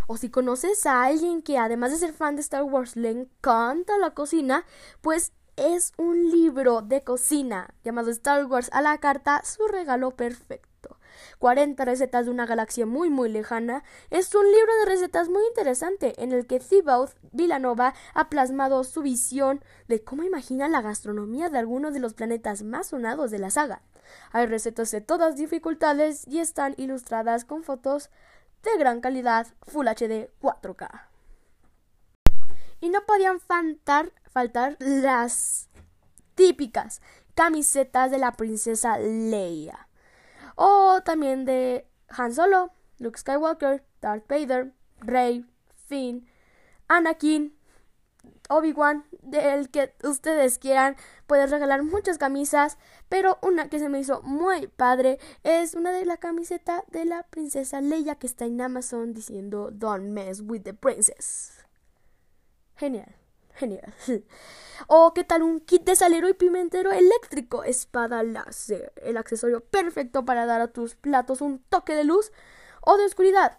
O 0.09 0.15
si 0.15 0.29
conoces 0.29 0.85
a 0.85 1.03
alguien 1.03 1.41
que 1.41 1.57
además 1.57 1.91
de 1.91 1.97
ser 1.97 2.13
fan 2.13 2.35
de 2.35 2.41
Star 2.41 2.63
Wars 2.63 2.95
le 2.95 3.11
encanta 3.11 3.97
la 3.97 4.11
cocina, 4.11 4.65
pues 5.01 5.33
es 5.57 5.91
un 5.97 6.29
libro 6.29 6.81
de 6.81 7.03
cocina 7.03 7.73
llamado 7.83 8.11
Star 8.11 8.45
Wars 8.45 8.69
a 8.71 8.81
la 8.81 8.97
carta, 8.99 9.41
su 9.43 9.67
regalo 9.67 10.11
perfecto. 10.11 10.97
40 11.39 11.83
recetas 11.83 12.25
de 12.25 12.31
una 12.31 12.45
galaxia 12.45 12.85
muy 12.85 13.09
muy 13.09 13.29
lejana 13.29 13.83
es 14.11 14.33
un 14.35 14.45
libro 14.45 14.71
de 14.79 14.85
recetas 14.85 15.29
muy 15.29 15.41
interesante 15.47 16.13
en 16.21 16.31
el 16.31 16.45
que 16.45 16.59
Thibaut 16.59 17.09
Villanova 17.31 17.95
ha 18.13 18.29
plasmado 18.29 18.83
su 18.83 19.01
visión 19.01 19.61
de 19.87 20.03
cómo 20.03 20.23
imagina 20.23 20.67
la 20.67 20.81
gastronomía 20.81 21.49
de 21.49 21.57
algunos 21.57 21.93
de 21.93 21.99
los 21.99 22.13
planetas 22.13 22.61
más 22.61 22.87
sonados 22.87 23.31
de 23.31 23.39
la 23.39 23.49
saga. 23.49 23.81
Hay 24.31 24.45
recetas 24.45 24.91
de 24.91 25.01
todas 25.01 25.35
dificultades 25.35 26.27
y 26.27 26.39
están 26.39 26.75
ilustradas 26.77 27.45
con 27.45 27.63
fotos 27.63 28.09
de 28.63 28.77
gran 28.77 29.01
calidad 29.01 29.47
Full 29.63 29.87
HD 29.87 30.29
4K. 30.39 31.16
Y 32.79 32.89
no 32.89 33.05
podían 33.05 33.39
faltar, 33.39 34.11
faltar 34.29 34.77
las 34.79 35.69
típicas 36.35 37.01
camisetas 37.33 38.11
de 38.11 38.17
la 38.17 38.31
princesa 38.33 38.97
Leia. 38.97 39.87
O 40.55 41.01
también 41.03 41.45
de 41.45 41.87
Han 42.09 42.33
Solo, 42.33 42.71
Luke 42.99 43.19
Skywalker, 43.19 43.83
Darth 44.01 44.27
Vader, 44.27 44.73
Rey, 44.99 45.45
Finn, 45.87 46.27
Anakin, 46.87 47.55
Obi-Wan, 48.49 49.05
del 49.21 49.69
que 49.69 49.93
ustedes 50.03 50.57
quieran. 50.57 50.95
Puedes 51.27 51.51
regalar 51.51 51.83
muchas 51.83 52.17
camisas, 52.17 52.77
pero 53.09 53.37
una 53.41 53.69
que 53.69 53.79
se 53.79 53.89
me 53.89 53.99
hizo 53.99 54.21
muy 54.23 54.67
padre 54.67 55.19
es 55.43 55.75
una 55.75 55.91
de 55.91 56.05
la 56.05 56.17
camiseta 56.17 56.83
de 56.87 57.05
la 57.05 57.23
princesa 57.23 57.81
Leia 57.81 58.15
que 58.15 58.27
está 58.27 58.45
en 58.45 58.61
Amazon 58.61 59.13
diciendo 59.13 59.69
Don't 59.71 60.09
mess 60.11 60.41
with 60.41 60.61
the 60.61 60.73
princess. 60.73 61.56
Genial, 62.77 63.15
genial. 63.55 63.93
O 64.85 65.11
qué 65.15 65.23
tal 65.23 65.41
un 65.41 65.59
kit 65.59 65.83
de 65.83 65.95
salero 65.95 66.29
y 66.29 66.33
pimentero 66.33 66.91
eléctrico, 66.91 67.63
espada 67.63 68.21
láser, 68.21 68.93
el 68.97 69.17
accesorio 69.17 69.61
perfecto 69.61 70.23
para 70.23 70.45
dar 70.45 70.61
a 70.61 70.67
tus 70.67 70.93
platos 70.93 71.41
un 71.41 71.57
toque 71.57 71.95
de 71.95 72.03
luz 72.03 72.31
o 72.81 72.95
de 72.95 73.05
oscuridad, 73.05 73.57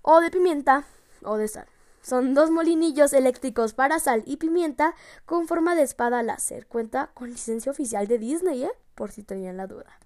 o 0.00 0.20
de 0.20 0.30
pimienta 0.30 0.84
o 1.22 1.36
de 1.36 1.48
sal. 1.48 1.66
Son 2.00 2.32
dos 2.32 2.50
molinillos 2.50 3.12
eléctricos 3.12 3.74
para 3.74 3.98
sal 3.98 4.22
y 4.26 4.38
pimienta 4.38 4.94
con 5.26 5.48
forma 5.48 5.74
de 5.74 5.82
espada 5.82 6.22
láser. 6.22 6.66
Cuenta 6.66 7.10
con 7.14 7.30
licencia 7.30 7.72
oficial 7.72 8.06
de 8.06 8.18
Disney, 8.18 8.64
¿eh? 8.64 8.72
Por 8.94 9.10
si 9.10 9.22
tenían 9.22 9.58
la 9.58 9.66
duda. 9.66 9.98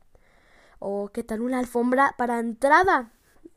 O 0.81 1.09
qué 1.09 1.23
tal 1.23 1.41
una 1.41 1.59
alfombra 1.59 2.15
para 2.19 2.39
entrada 2.39 3.13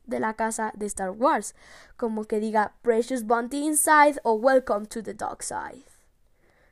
de 0.05 0.19
la 0.19 0.35
casa 0.35 0.71
de 0.75 0.85
Star 0.85 1.11
Wars, 1.11 1.55
como 1.97 2.25
que 2.25 2.39
diga 2.39 2.73
Precious 2.81 3.25
Bounty 3.25 3.65
Inside 3.65 4.19
o 4.23 4.33
Welcome 4.33 4.87
to 4.87 5.03
the 5.03 5.13
Dark 5.13 5.43
Side. 5.43 5.85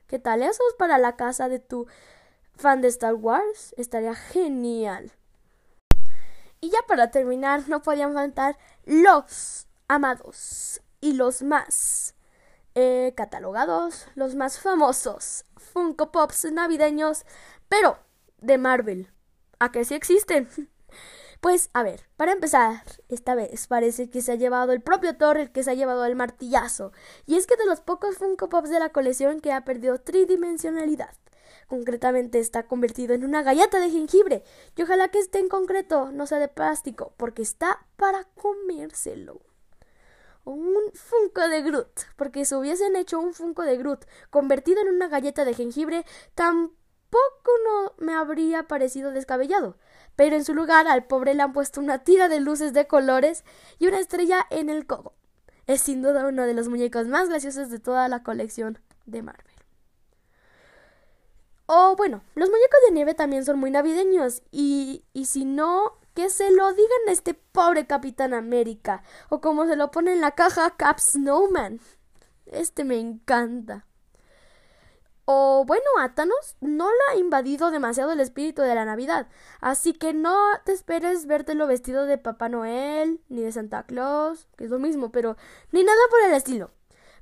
¿Qué 0.07 0.19
tal 0.19 0.41
esos 0.41 0.73
para 0.77 0.97
la 0.97 1.15
casa 1.15 1.49
de 1.49 1.59
tu 1.59 1.87
fan 2.55 2.81
de 2.81 2.87
Star 2.87 3.13
Wars? 3.13 3.73
Estaría 3.77 4.15
genial. 4.15 5.11
Y 6.61 6.71
ya 6.71 6.79
para 6.87 7.11
terminar, 7.11 7.69
no 7.69 7.81
podían 7.81 8.13
faltar 8.13 8.57
los 8.85 9.67
amados 9.87 10.81
y 10.99 11.13
los 11.13 11.41
más 11.41 12.15
eh, 12.75 13.13
catalogados, 13.15 14.07
los 14.15 14.35
más 14.35 14.59
famosos 14.59 15.45
Funko 15.57 16.11
Pops 16.11 16.51
navideños, 16.51 17.25
pero 17.67 17.97
de 18.39 18.57
Marvel. 18.57 19.11
¿A 19.59 19.71
qué 19.71 19.85
sí 19.85 19.93
existen? 19.93 20.49
Pues 21.41 21.69
a 21.73 21.83
ver, 21.83 22.01
para 22.17 22.33
empezar, 22.33 22.83
esta 23.07 23.33
vez 23.33 23.67
parece 23.67 24.09
que 24.09 24.21
se 24.21 24.33
ha 24.33 24.35
llevado 24.35 24.73
el 24.73 24.81
propio 24.81 25.15
Thor 25.15 25.37
el 25.37 25.51
que 25.51 25.63
se 25.63 25.71
ha 25.71 25.73
llevado 25.73 26.03
el 26.05 26.15
martillazo. 26.15 26.91
Y 27.25 27.35
es 27.35 27.47
que 27.47 27.55
de 27.55 27.65
los 27.65 27.79
pocos 27.79 28.17
Funko 28.17 28.49
Pops 28.49 28.69
de 28.69 28.79
la 28.79 28.89
colección 28.89 29.39
que 29.39 29.53
ha 29.53 29.63
perdido 29.63 29.99
tridimensionalidad. 29.99 31.15
Concretamente 31.67 32.39
está 32.39 32.63
convertido 32.63 33.13
en 33.13 33.23
una 33.23 33.41
galleta 33.41 33.79
de 33.79 33.89
jengibre. 33.89 34.43
Y 34.75 34.83
ojalá 34.83 35.07
que 35.07 35.19
esté 35.19 35.39
en 35.39 35.47
concreto, 35.47 36.11
no 36.11 36.25
sea 36.27 36.39
de 36.39 36.49
plástico, 36.49 37.13
porque 37.15 37.41
está 37.41 37.85
para 37.95 38.25
comérselo 38.35 39.41
un 40.45 40.75
Funko 40.93 41.47
de 41.47 41.61
Groot, 41.61 42.01
porque 42.15 42.43
si 42.43 42.55
hubiesen 42.55 42.95
hecho 42.95 43.19
un 43.19 43.33
Funko 43.33 43.63
de 43.63 43.77
Groot 43.77 44.05
convertido 44.29 44.81
en 44.81 44.89
una 44.89 45.07
galleta 45.07 45.45
de 45.45 45.53
jengibre, 45.53 46.05
tampoco 46.33 47.51
no 47.65 47.93
me 47.97 48.13
habría 48.13 48.63
parecido 48.63 49.11
descabellado. 49.11 49.77
Pero 50.19 50.35
en 50.35 50.43
su 50.43 50.53
lugar 50.53 50.85
al 50.85 51.05
pobre 51.05 51.33
le 51.33 51.43
han 51.43 51.53
puesto 51.53 51.79
una 51.79 51.99
tira 51.99 52.27
de 52.27 52.41
luces 52.41 52.73
de 52.73 52.87
colores 52.87 53.45
y 53.77 53.87
una 53.87 53.99
estrella 53.99 54.45
en 54.49 54.69
el 54.69 54.85
codo. 54.85 55.13
Es 55.65 55.79
sin 55.79 56.01
duda 56.01 56.27
uno 56.27 56.45
de 56.45 56.53
los 56.53 56.67
muñecos 56.67 57.07
más 57.07 57.29
graciosos 57.29 57.69
de 57.69 57.79
toda 57.79 58.09
la 58.09 58.21
colección 58.21 58.79
de 59.05 59.21
Marvel. 59.21 59.55
O 61.67 61.95
bueno, 61.95 62.21
los 62.35 62.49
muñecos 62.49 62.79
de 62.85 62.95
nieve 62.95 63.13
también 63.13 63.45
son 63.45 63.59
muy 63.59 63.71
navideños 63.71 64.41
y, 64.51 65.05
y 65.13 65.23
si 65.23 65.45
no 65.45 65.93
que 66.15 66.29
se 66.29 66.51
lo 66.51 66.73
digan 66.73 67.07
a 67.07 67.11
este 67.11 67.33
pobre 67.33 67.87
Capitán 67.87 68.33
América, 68.33 69.03
o 69.29 69.39
como 69.39 69.67
se 69.67 69.77
lo 69.77 69.89
pone 69.89 70.11
en 70.11 70.19
la 70.19 70.31
caja, 70.31 70.75
Cap 70.75 70.99
Snowman. 70.99 71.79
Este 72.45 72.83
me 72.83 72.99
encanta. 72.99 73.85
O 75.31 75.63
bueno, 75.63 75.85
a 75.99 76.11
no 76.59 76.89
le 76.89 76.99
ha 77.11 77.15
invadido 77.15 77.69
demasiado 77.69 78.13
el 78.13 78.19
espíritu 78.19 78.63
de 78.63 78.73
la 78.73 78.83
Navidad, 78.83 79.27
así 79.61 79.93
que 79.93 80.11
no 80.11 80.35
te 80.65 80.71
esperes 80.71 81.27
vértelo 81.27 81.67
vestido 81.67 82.07
de 82.07 82.17
Papá 82.17 82.49
Noel, 82.49 83.21
ni 83.29 83.43
de 83.43 83.51
Santa 83.51 83.83
Claus, 83.83 84.47
que 84.57 84.63
es 84.63 84.71
lo 84.71 84.79
mismo, 84.79 85.11
pero 85.11 85.37
ni 85.71 85.83
nada 85.83 85.99
por 86.09 86.21
el 86.21 86.33
estilo. 86.33 86.71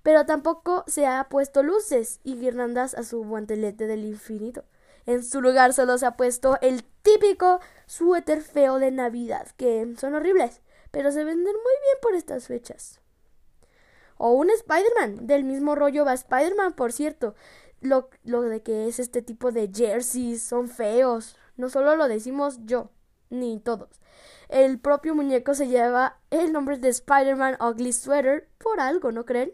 Pero 0.04 0.26
tampoco 0.26 0.86
se 0.88 1.06
ha 1.06 1.26
puesto 1.26 1.64
luces 1.64 2.22
y 2.24 2.40
guirnaldas 2.40 2.94
a 2.94 3.04
su 3.04 3.26
guantelete 3.26 3.88
del 3.88 4.06
infinito. 4.06 4.64
En 5.06 5.22
su 5.22 5.42
lugar 5.42 5.74
solo 5.74 5.98
se 5.98 6.06
ha 6.06 6.16
puesto 6.16 6.58
el 6.62 6.86
típico 7.02 7.60
suéter 7.88 8.42
feo 8.42 8.80
de 8.80 8.92
Navidad, 8.92 9.50
que 9.58 9.96
son 10.00 10.16
horribles, 10.16 10.62
pero 10.92 11.12
se 11.12 11.26
venden 11.26 11.44
muy 11.44 11.74
bien 11.84 11.98
por 12.02 12.16
estas 12.16 12.48
fechas. 12.48 13.02
O 14.18 14.32
un 14.32 14.50
Spider-Man, 14.50 15.28
del 15.28 15.44
mismo 15.44 15.76
rollo 15.76 16.04
va 16.06 16.14
Spider-Man, 16.14 16.74
por 16.74 16.92
cierto. 16.92 17.36
Lo, 17.82 18.10
lo 18.24 18.42
de 18.42 18.62
que 18.64 18.88
es 18.88 19.00
este 19.00 19.22
tipo 19.22 19.52
de 19.52 19.70
jerseys 19.74 20.42
son 20.42 20.68
feos. 20.68 21.36
No 21.56 21.70
solo 21.70 21.96
lo 21.96 22.08
decimos 22.08 22.60
yo, 22.66 22.92
ni 23.30 23.60
todos. 23.60 23.90
El 24.50 24.80
propio 24.80 25.14
muñeco 25.16 25.54
se 25.54 25.68
lleva 25.68 26.20
el 26.30 26.54
nombre 26.54 26.78
de 26.78 26.90
Spider-Man 26.90 27.58
Ugly 27.60 27.94
Sweater 27.94 28.48
por 28.58 28.80
algo, 28.80 29.12
¿no 29.12 29.26
creen? 29.26 29.54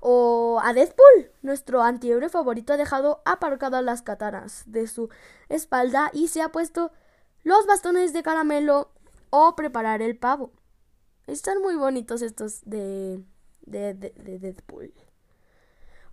O 0.00 0.60
a 0.62 0.72
Deadpool, 0.74 1.30
nuestro 1.42 1.82
antihéroe 1.82 2.28
favorito 2.28 2.74
ha 2.74 2.76
dejado 2.76 3.22
aparcadas 3.24 3.82
las 3.82 4.02
katanas 4.02 4.64
de 4.66 4.86
su 4.86 5.08
espalda 5.48 6.10
y 6.12 6.28
se 6.28 6.42
ha 6.42 6.50
puesto 6.50 6.92
los 7.42 7.66
bastones 7.66 8.12
de 8.12 8.22
caramelo 8.22 8.92
o 9.30 9.56
preparar 9.56 10.02
el 10.02 10.16
pavo. 10.16 10.52
Están 11.26 11.62
muy 11.62 11.74
bonitos 11.74 12.20
estos 12.20 12.60
de, 12.64 13.24
de, 13.62 13.94
de, 13.94 14.38
Deadpool. 14.38 14.92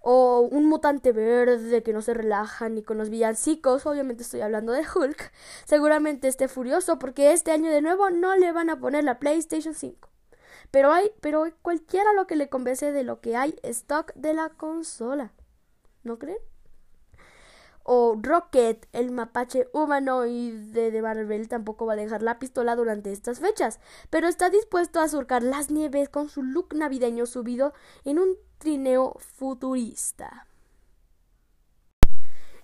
O 0.02 0.42
un 0.42 0.66
mutante 0.66 1.12
verde 1.12 1.84
que 1.84 1.94
no 1.94 2.02
se 2.02 2.14
relaja 2.14 2.70
ni 2.70 2.84
con 2.84 2.98
los 2.98 3.10
villancicos. 3.10 3.86
Obviamente 3.86 4.24
estoy 4.24 4.42
hablando 4.42 4.74
de 4.74 4.84
Hulk. 4.84 5.32
Seguramente 5.66 6.28
esté 6.28 6.48
furioso 6.48 7.00
porque 7.00 7.34
este 7.34 7.52
año 7.52 7.72
de 7.72 7.82
nuevo 7.82 8.10
no 8.10 8.36
le 8.36 8.52
van 8.52 8.70
a 8.70 8.80
poner 8.80 9.04
la 9.04 9.20
PlayStation 9.20 9.74
5. 9.74 10.10
Pero 10.72 10.92
hay, 10.92 11.12
pero 11.22 11.46
cualquiera 11.62 12.14
lo 12.14 12.28
que 12.28 12.36
le 12.36 12.50
convence 12.50 12.92
de 12.92 13.04
lo 13.04 13.20
que 13.20 13.36
hay 13.36 13.56
stock 13.64 14.14
de 14.16 14.34
la 14.34 14.50
consola. 14.50 15.34
¿No 16.04 16.18
creen? 16.18 16.40
O 17.84 18.18
Rocket, 18.22 18.88
el 18.94 19.12
mapache 19.12 19.68
humanoide 19.74 20.92
de 20.92 21.02
Marvel, 21.02 21.48
tampoco 21.48 21.86
va 21.86 21.94
a 21.94 21.96
dejar 21.96 22.22
la 22.22 22.40
pistola 22.40 22.76
durante 22.76 23.12
estas 23.12 23.40
fechas, 23.40 23.80
pero 24.10 24.28
está 24.28 24.50
dispuesto 24.50 25.00
a 25.00 25.08
surcar 25.08 25.44
las 25.44 25.72
nieves 25.72 26.10
con 26.10 26.30
su 26.30 26.44
look 26.44 26.76
navideño 26.76 27.26
subido 27.26 27.74
en 28.04 28.20
un 28.20 28.38
trineo 28.58 29.18
futurista. 29.20 30.48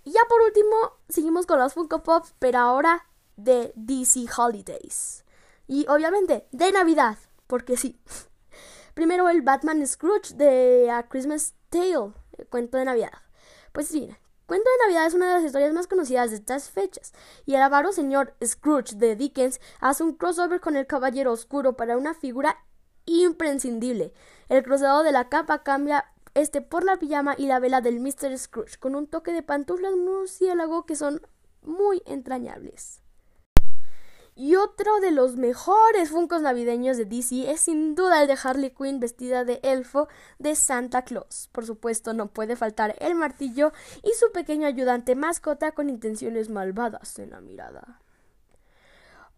Y 0.03 0.11
ya 0.11 0.21
por 0.29 0.41
último, 0.41 0.75
seguimos 1.09 1.45
con 1.45 1.59
los 1.59 1.73
Funko 1.73 2.03
Pops, 2.03 2.33
pero 2.39 2.59
ahora 2.59 3.07
de 3.35 3.73
DC 3.75 4.25
Holidays. 4.37 5.25
Y 5.67 5.85
obviamente 5.89 6.47
de 6.51 6.71
Navidad 6.71 7.17
porque 7.47 7.77
sí. 7.77 7.99
Primero 8.93 9.29
el 9.29 9.41
Batman 9.41 9.85
Scrooge 9.85 10.35
de 10.35 10.91
A 10.91 11.07
Christmas 11.07 11.53
Tale, 11.69 12.13
el 12.37 12.47
cuento 12.47 12.77
de 12.77 12.85
Navidad. 12.85 13.13
Pues 13.71 13.87
sí, 13.87 14.15
Cuento 14.47 14.69
de 14.71 14.85
Navidad 14.85 15.07
es 15.07 15.13
una 15.13 15.27
de 15.27 15.33
las 15.33 15.43
historias 15.43 15.73
más 15.73 15.87
conocidas 15.87 16.29
de 16.29 16.37
estas 16.37 16.69
fechas, 16.69 17.11
y 17.45 17.55
el 17.55 17.61
avaro 17.61 17.91
señor 17.91 18.33
Scrooge 18.41 18.95
de 18.95 19.17
Dickens 19.17 19.59
hace 19.81 20.03
un 20.03 20.13
crossover 20.13 20.61
con 20.61 20.77
el 20.77 20.87
Caballero 20.87 21.33
Oscuro 21.33 21.75
para 21.75 21.97
una 21.97 22.13
figura 22.13 22.55
imprescindible. 23.05 24.13
El 24.47 24.63
cruzado 24.63 25.03
de 25.03 25.11
la 25.11 25.27
capa 25.27 25.63
cambia 25.63 26.05
este 26.33 26.61
por 26.61 26.85
la 26.85 26.95
pijama 26.95 27.35
y 27.37 27.47
la 27.47 27.59
vela 27.59 27.81
del 27.81 27.99
Mr. 27.99 28.37
Scrooge, 28.37 28.77
con 28.79 28.95
un 28.95 29.07
toque 29.07 29.33
de 29.33 29.43
pantuflas 29.43 29.97
murciélago 29.97 30.85
que 30.85 30.95
son 30.95 31.27
muy 31.61 32.01
entrañables. 32.05 33.01
Y 34.39 34.55
otro 34.55 34.99
de 34.99 35.09
los 35.09 35.35
mejores 35.35 36.11
funcos 36.11 36.43
navideños 36.43 36.95
de 36.95 37.05
DC 37.05 37.49
es 37.49 37.61
sin 37.61 37.95
duda 37.95 38.21
el 38.21 38.27
de 38.27 38.37
Harley 38.41 38.69
Quinn 38.69 38.99
vestida 38.99 39.43
de 39.43 39.59
elfo 39.63 40.07
de 40.37 40.53
Santa 40.53 41.01
Claus. 41.01 41.49
Por 41.51 41.65
supuesto, 41.65 42.13
no 42.13 42.27
puede 42.27 42.55
faltar 42.55 42.95
el 42.99 43.15
martillo 43.15 43.71
y 44.03 44.11
su 44.13 44.31
pequeño 44.31 44.67
ayudante 44.67 45.15
mascota 45.15 45.71
con 45.71 45.89
intenciones 45.89 46.51
malvadas 46.51 47.17
en 47.17 47.31
la 47.31 47.41
mirada. 47.41 47.99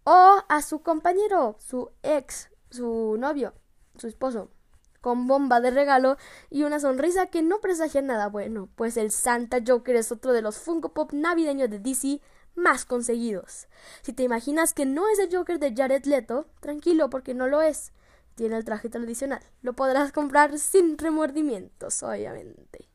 O 0.03 0.43
a 0.49 0.61
su 0.61 0.81
compañero, 0.81 1.55
su 1.59 1.91
ex, 2.03 2.49
su 2.69 3.15
novio, 3.17 3.53
su 3.95 4.07
esposo, 4.07 4.51
con 4.99 5.27
bomba 5.27 5.61
de 5.61 5.71
regalo 5.71 6.17
y 6.49 6.63
una 6.63 6.81
sonrisa 6.81 7.27
que 7.27 7.41
no 7.41 7.61
presagia 7.61 8.01
nada 8.01 8.27
bueno, 8.27 8.67
pues 8.75 8.97
el 8.97 9.11
Santa 9.11 9.59
Joker 9.65 9.95
es 9.95 10.11
otro 10.11 10.33
de 10.33 10.41
los 10.41 10.57
Funko 10.57 10.93
Pop 10.93 11.13
navideños 11.13 11.69
de 11.69 11.79
DC 11.79 12.19
más 12.61 12.85
conseguidos. 12.85 13.67
Si 14.01 14.13
te 14.13 14.23
imaginas 14.23 14.73
que 14.73 14.85
no 14.85 15.07
es 15.09 15.19
el 15.19 15.35
Joker 15.35 15.59
de 15.59 15.73
Jared 15.75 16.05
Leto, 16.05 16.47
tranquilo 16.59 17.09
porque 17.09 17.33
no 17.33 17.47
lo 17.47 17.61
es. 17.61 17.91
Tiene 18.35 18.57
el 18.57 18.65
traje 18.65 18.89
tradicional. 18.89 19.41
Lo 19.61 19.73
podrás 19.73 20.11
comprar 20.11 20.57
sin 20.59 20.97
remordimientos, 20.97 22.03
obviamente. 22.03 22.87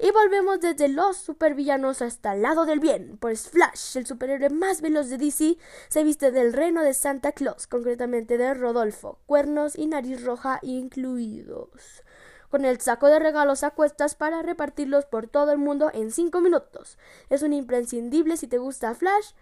Y 0.00 0.12
volvemos 0.12 0.60
desde 0.60 0.88
los 0.88 1.16
supervillanos 1.16 2.02
hasta 2.02 2.34
el 2.34 2.42
lado 2.42 2.66
del 2.66 2.78
bien, 2.78 3.18
pues 3.18 3.48
Flash, 3.50 3.96
el 3.96 4.06
superhéroe 4.06 4.48
más 4.48 4.80
veloz 4.80 5.08
de 5.08 5.18
DC, 5.18 5.58
se 5.88 6.04
viste 6.04 6.30
del 6.30 6.52
reino 6.52 6.82
de 6.82 6.94
Santa 6.94 7.32
Claus, 7.32 7.66
concretamente 7.66 8.38
de 8.38 8.54
Rodolfo, 8.54 9.18
cuernos 9.26 9.76
y 9.76 9.88
nariz 9.88 10.22
roja 10.22 10.60
incluidos 10.62 12.04
con 12.50 12.64
el 12.64 12.80
saco 12.80 13.08
de 13.08 13.18
regalos 13.18 13.62
a 13.62 13.70
cuestas 13.70 14.14
para 14.14 14.42
repartirlos 14.42 15.06
por 15.06 15.28
todo 15.28 15.52
el 15.52 15.58
mundo 15.58 15.90
en 15.92 16.10
5 16.10 16.40
minutos. 16.40 16.98
Es 17.28 17.42
un 17.42 17.52
imprescindible 17.52 18.36
si 18.36 18.46
te 18.46 18.58
gusta 18.58 18.94
Flash 18.94 19.32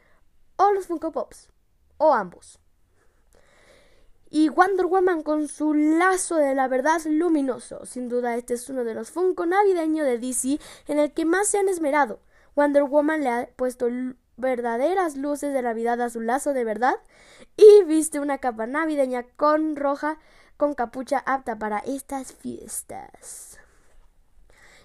o 0.57 0.73
los 0.73 0.87
Funko 0.87 1.13
Pops, 1.13 1.51
o 1.99 2.13
ambos. 2.13 2.59
Y 4.29 4.49
Wonder 4.49 4.87
Woman 4.87 5.23
con 5.23 5.47
su 5.49 5.73
lazo 5.73 6.37
de 6.37 6.55
la 6.55 6.67
verdad 6.67 7.01
luminoso. 7.05 7.87
Sin 7.87 8.09
duda 8.09 8.37
este 8.37 8.55
es 8.55 8.69
uno 8.69 8.83
de 8.85 8.95
los 8.95 9.11
Funko 9.11 9.47
navideños 9.47 10.07
de 10.07 10.19
DC 10.19 10.59
en 10.89 10.99
el 10.99 11.13
que 11.13 11.25
más 11.25 11.49
se 11.49 11.59
han 11.59 11.69
esmerado. 11.69 12.19
Wonder 12.57 12.85
Woman 12.85 13.23
le 13.23 13.29
ha 13.29 13.49
puesto 13.55 13.89
verdaderas 14.37 15.17
luces 15.17 15.55
de 15.55 15.63
Navidad 15.63 16.01
a 16.01 16.11
su 16.11 16.21
lazo 16.21 16.53
de 16.53 16.65
verdad 16.65 16.97
y 17.57 17.85
viste 17.85 18.21
una 18.21 18.39
capa 18.39 18.67
navideña 18.67 19.25
con 19.37 19.77
roja 19.77 20.19
con 20.57 20.75
capucha 20.75 21.19
apta 21.27 21.59
para 21.59 21.79
estas 21.79 22.33
fiestas. 22.33 23.59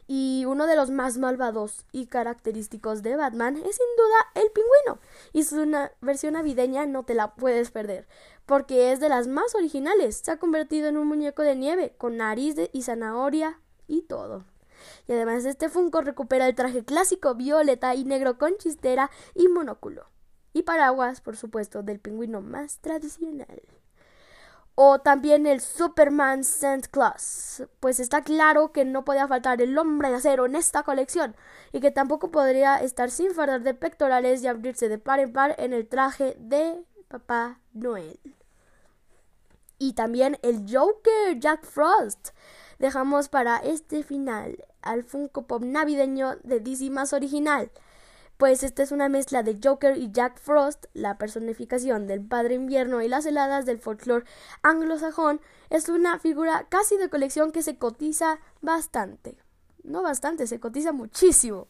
Y 0.08 0.44
uno 0.46 0.68
de 0.68 0.76
los 0.76 0.90
más 0.90 1.18
malvados 1.18 1.86
y 1.94 2.08
característicos 2.08 3.02
de 3.02 3.16
Batman 3.16 3.56
es 3.56 3.78
sin 3.78 3.86
duda 3.98 4.44
el 4.44 4.52
pingüino. 4.52 5.00
Y 5.32 5.44
su 5.44 5.90
versión 6.02 6.34
navideña 6.34 6.86
no 6.86 7.04
te 7.04 7.14
la 7.14 7.36
puedes 7.36 7.72
perder, 7.72 8.08
porque 8.46 8.92
es 8.92 9.00
de 9.00 9.08
las 9.08 9.28
más 9.28 9.56
originales. 9.56 10.18
Se 10.18 10.32
ha 10.32 10.38
convertido 10.38 10.90
en 10.90 10.98
un 10.98 11.08
muñeco 11.08 11.44
de 11.44 11.56
nieve, 11.56 11.96
con 11.98 12.18
nariz 12.18 12.56
y 12.74 12.82
zanahoria 12.82 13.62
y 13.88 14.02
todo. 14.02 14.44
Y 15.08 15.14
además 15.14 15.46
este 15.46 15.70
Funko 15.70 16.02
recupera 16.02 16.48
el 16.48 16.56
traje 16.56 16.84
clásico 16.84 17.36
violeta 17.36 17.96
y 17.96 18.04
negro 18.04 18.38
con 18.38 18.58
chistera 18.58 19.12
y 19.34 19.48
monóculo. 19.48 20.08
Y 20.52 20.64
paraguas, 20.64 21.22
por 21.22 21.38
supuesto, 21.38 21.84
del 21.84 22.02
pingüino 22.02 22.42
más 22.42 22.80
tradicional 22.80 23.62
o 24.76 25.00
también 25.00 25.46
el 25.46 25.62
Superman 25.62 26.44
Santa 26.44 26.88
Claus, 26.90 27.64
pues 27.80 28.00
está 28.00 28.24
claro 28.24 28.72
que 28.72 28.86
no 28.86 29.04
podía 29.04 29.28
faltar 29.28 29.62
el 29.62 29.78
hombre 29.78 30.10
de 30.10 30.16
acero 30.16 30.46
en 30.46 30.56
esta 30.56 30.84
colección 30.84 31.36
y 31.72 31.82
que 31.82 31.92
tampoco 31.92 32.32
podría 32.32 32.78
estar 32.78 33.12
sin 33.12 33.34
fardar 33.34 33.62
de 33.62 33.74
pectorales 33.74 34.42
y 34.42 34.48
abrirse 34.48 34.90
de 34.90 34.98
par 34.98 35.20
en 35.20 35.34
par 35.34 35.56
en 35.58 35.74
el 35.74 35.88
traje 35.88 36.36
de 36.40 36.84
Papá 37.08 37.60
Noel. 37.74 38.20
Y 39.78 39.94
también 39.94 40.38
el 40.44 40.66
Joker 40.72 41.40
Jack 41.40 41.66
Frost. 41.66 42.30
Dejamos 42.80 43.30
para 43.30 43.58
este 43.58 44.04
final 44.04 44.64
al 44.82 45.04
Funko 45.04 45.44
Pop 45.44 45.64
navideño 45.64 46.38
de 46.44 46.60
DC 46.60 46.90
más 46.90 47.14
original 47.14 47.72
pues 48.41 48.63
esta 48.63 48.82
es 48.82 48.91
una 48.91 49.08
mezcla 49.08 49.43
de 49.43 49.60
Joker 49.63 49.97
y 49.97 50.12
Jack 50.12 50.39
Frost, 50.39 50.88
la 50.95 51.19
personificación 51.19 52.08
del 52.08 52.25
Padre 52.25 52.56
Invierno 52.56 53.04
y 53.04 53.08
las 53.08 53.27
heladas 53.27 53.67
del 53.67 53.77
folclore 53.77 54.25
anglosajón, 54.63 55.41
es 55.69 55.89
una 55.89 56.17
figura 56.17 56.65
casi 56.67 56.97
de 56.97 57.08
colección 57.08 57.51
que 57.51 57.62
se 57.62 57.77
cotiza 57.77 58.39
bastante. 58.60 59.38
No 59.84 60.01
bastante, 60.01 60.47
se 60.47 60.60
cotiza 60.60 60.91
muchísimo. 60.91 61.67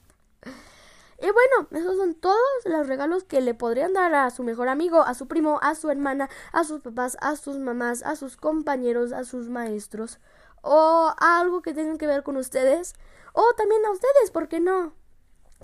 Y 1.19 1.25
bueno, 1.25 1.67
esos 1.71 1.97
son 1.97 2.15
todos 2.15 2.39
los 2.63 2.87
regalos 2.87 3.25
que 3.25 3.41
le 3.41 3.53
podrían 3.53 3.91
dar 3.91 4.15
a 4.15 4.29
su 4.29 4.41
mejor 4.43 4.69
amigo, 4.69 5.01
a 5.01 5.13
su 5.13 5.27
primo, 5.27 5.59
a 5.61 5.75
su 5.75 5.89
hermana, 5.89 6.29
a 6.53 6.63
sus 6.63 6.79
papás, 6.79 7.17
a 7.19 7.35
sus 7.35 7.57
mamás, 7.57 8.01
a 8.01 8.15
sus 8.15 8.37
compañeros, 8.37 9.11
a 9.11 9.25
sus 9.25 9.49
maestros, 9.49 10.19
o 10.61 11.13
algo 11.17 11.61
que 11.61 11.73
tenga 11.73 11.97
que 11.97 12.07
ver 12.07 12.23
con 12.23 12.37
ustedes, 12.37 12.93
o 13.33 13.43
también 13.57 13.85
a 13.85 13.91
ustedes, 13.91 14.31
¿por 14.31 14.47
qué 14.47 14.61
no? 14.61 15.00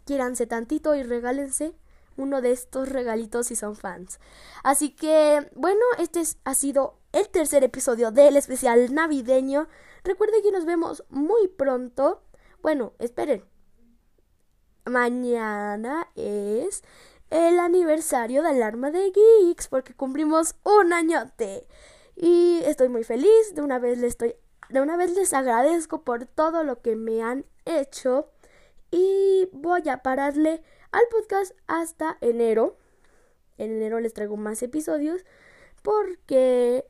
Quiéranse 0.05 0.47
tantito 0.47 0.95
y 0.95 1.03
regálense 1.03 1.75
uno 2.17 2.41
de 2.41 2.51
estos 2.51 2.89
regalitos 2.89 3.47
si 3.47 3.55
son 3.55 3.75
fans. 3.75 4.19
Así 4.63 4.89
que, 4.89 5.49
bueno, 5.55 5.81
este 5.99 6.23
ha 6.43 6.53
sido 6.55 6.99
el 7.12 7.29
tercer 7.29 7.63
episodio 7.63 8.12
del 8.12 8.38
especial 8.38 8.93
navideño. 8.93 9.67
Recuerden 10.03 10.41
que 10.41 10.51
nos 10.51 10.65
vemos 10.65 11.03
muy 11.10 11.47
pronto. 11.47 12.23
Bueno, 12.62 12.93
esperen. 12.99 13.45
Mañana 14.86 16.07
es 16.15 16.83
el 17.29 17.60
aniversario 17.60 18.41
de 18.41 18.49
Alarma 18.49 18.89
de 18.89 19.12
Geeks 19.12 19.67
porque 19.67 19.93
cumplimos 19.93 20.55
un 20.63 20.93
añote. 20.93 21.67
Y 22.15 22.62
estoy 22.65 22.89
muy 22.89 23.03
feliz. 23.03 23.53
De 23.53 23.62
una 23.62 23.79
vez 23.79 23.99
les 23.99 24.10
estoy 24.10 24.36
de 24.69 24.81
una 24.81 24.97
vez 24.97 25.15
les 25.15 25.33
agradezco 25.33 26.03
por 26.03 26.25
todo 26.25 26.63
lo 26.63 26.81
que 26.81 26.95
me 26.95 27.23
han 27.23 27.45
hecho 27.65 28.29
y 28.97 29.47
voy 29.51 29.88
a 29.89 30.01
pararle 30.01 30.63
al 30.91 31.03
podcast 31.12 31.53
hasta 31.67 32.17
enero. 32.21 32.77
En 33.57 33.71
enero 33.71 33.99
les 33.99 34.13
traigo 34.13 34.38
más 34.38 34.63
episodios 34.63 35.23
porque 35.83 36.86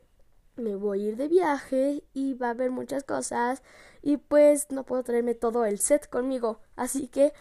me 0.56 0.74
voy 0.74 1.04
a 1.04 1.08
ir 1.10 1.16
de 1.16 1.28
viaje 1.28 2.04
y 2.14 2.34
va 2.34 2.48
a 2.48 2.50
haber 2.50 2.70
muchas 2.70 3.04
cosas 3.04 3.62
y 4.00 4.16
pues 4.16 4.70
no 4.70 4.84
puedo 4.84 5.02
traerme 5.02 5.34
todo 5.34 5.66
el 5.66 5.78
set 5.78 6.08
conmigo. 6.08 6.60
Así 6.76 7.08
que 7.08 7.34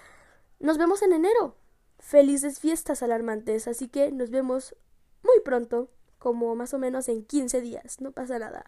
nos 0.59 0.77
vemos 0.77 1.01
en 1.01 1.13
enero. 1.13 1.55
Felices 1.99 2.59
fiestas 2.59 3.01
alarmantes. 3.01 3.67
Así 3.67 3.87
que 3.87 4.11
nos 4.11 4.31
vemos 4.31 4.75
muy 5.23 5.39
pronto, 5.45 5.89
como 6.19 6.55
más 6.55 6.73
o 6.73 6.77
menos 6.77 7.07
en 7.07 7.23
15 7.23 7.61
días. 7.61 8.01
No 8.01 8.11
pasa 8.11 8.37
nada. 8.37 8.65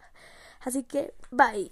Así 0.60 0.82
que 0.82 1.14
bye. 1.30 1.70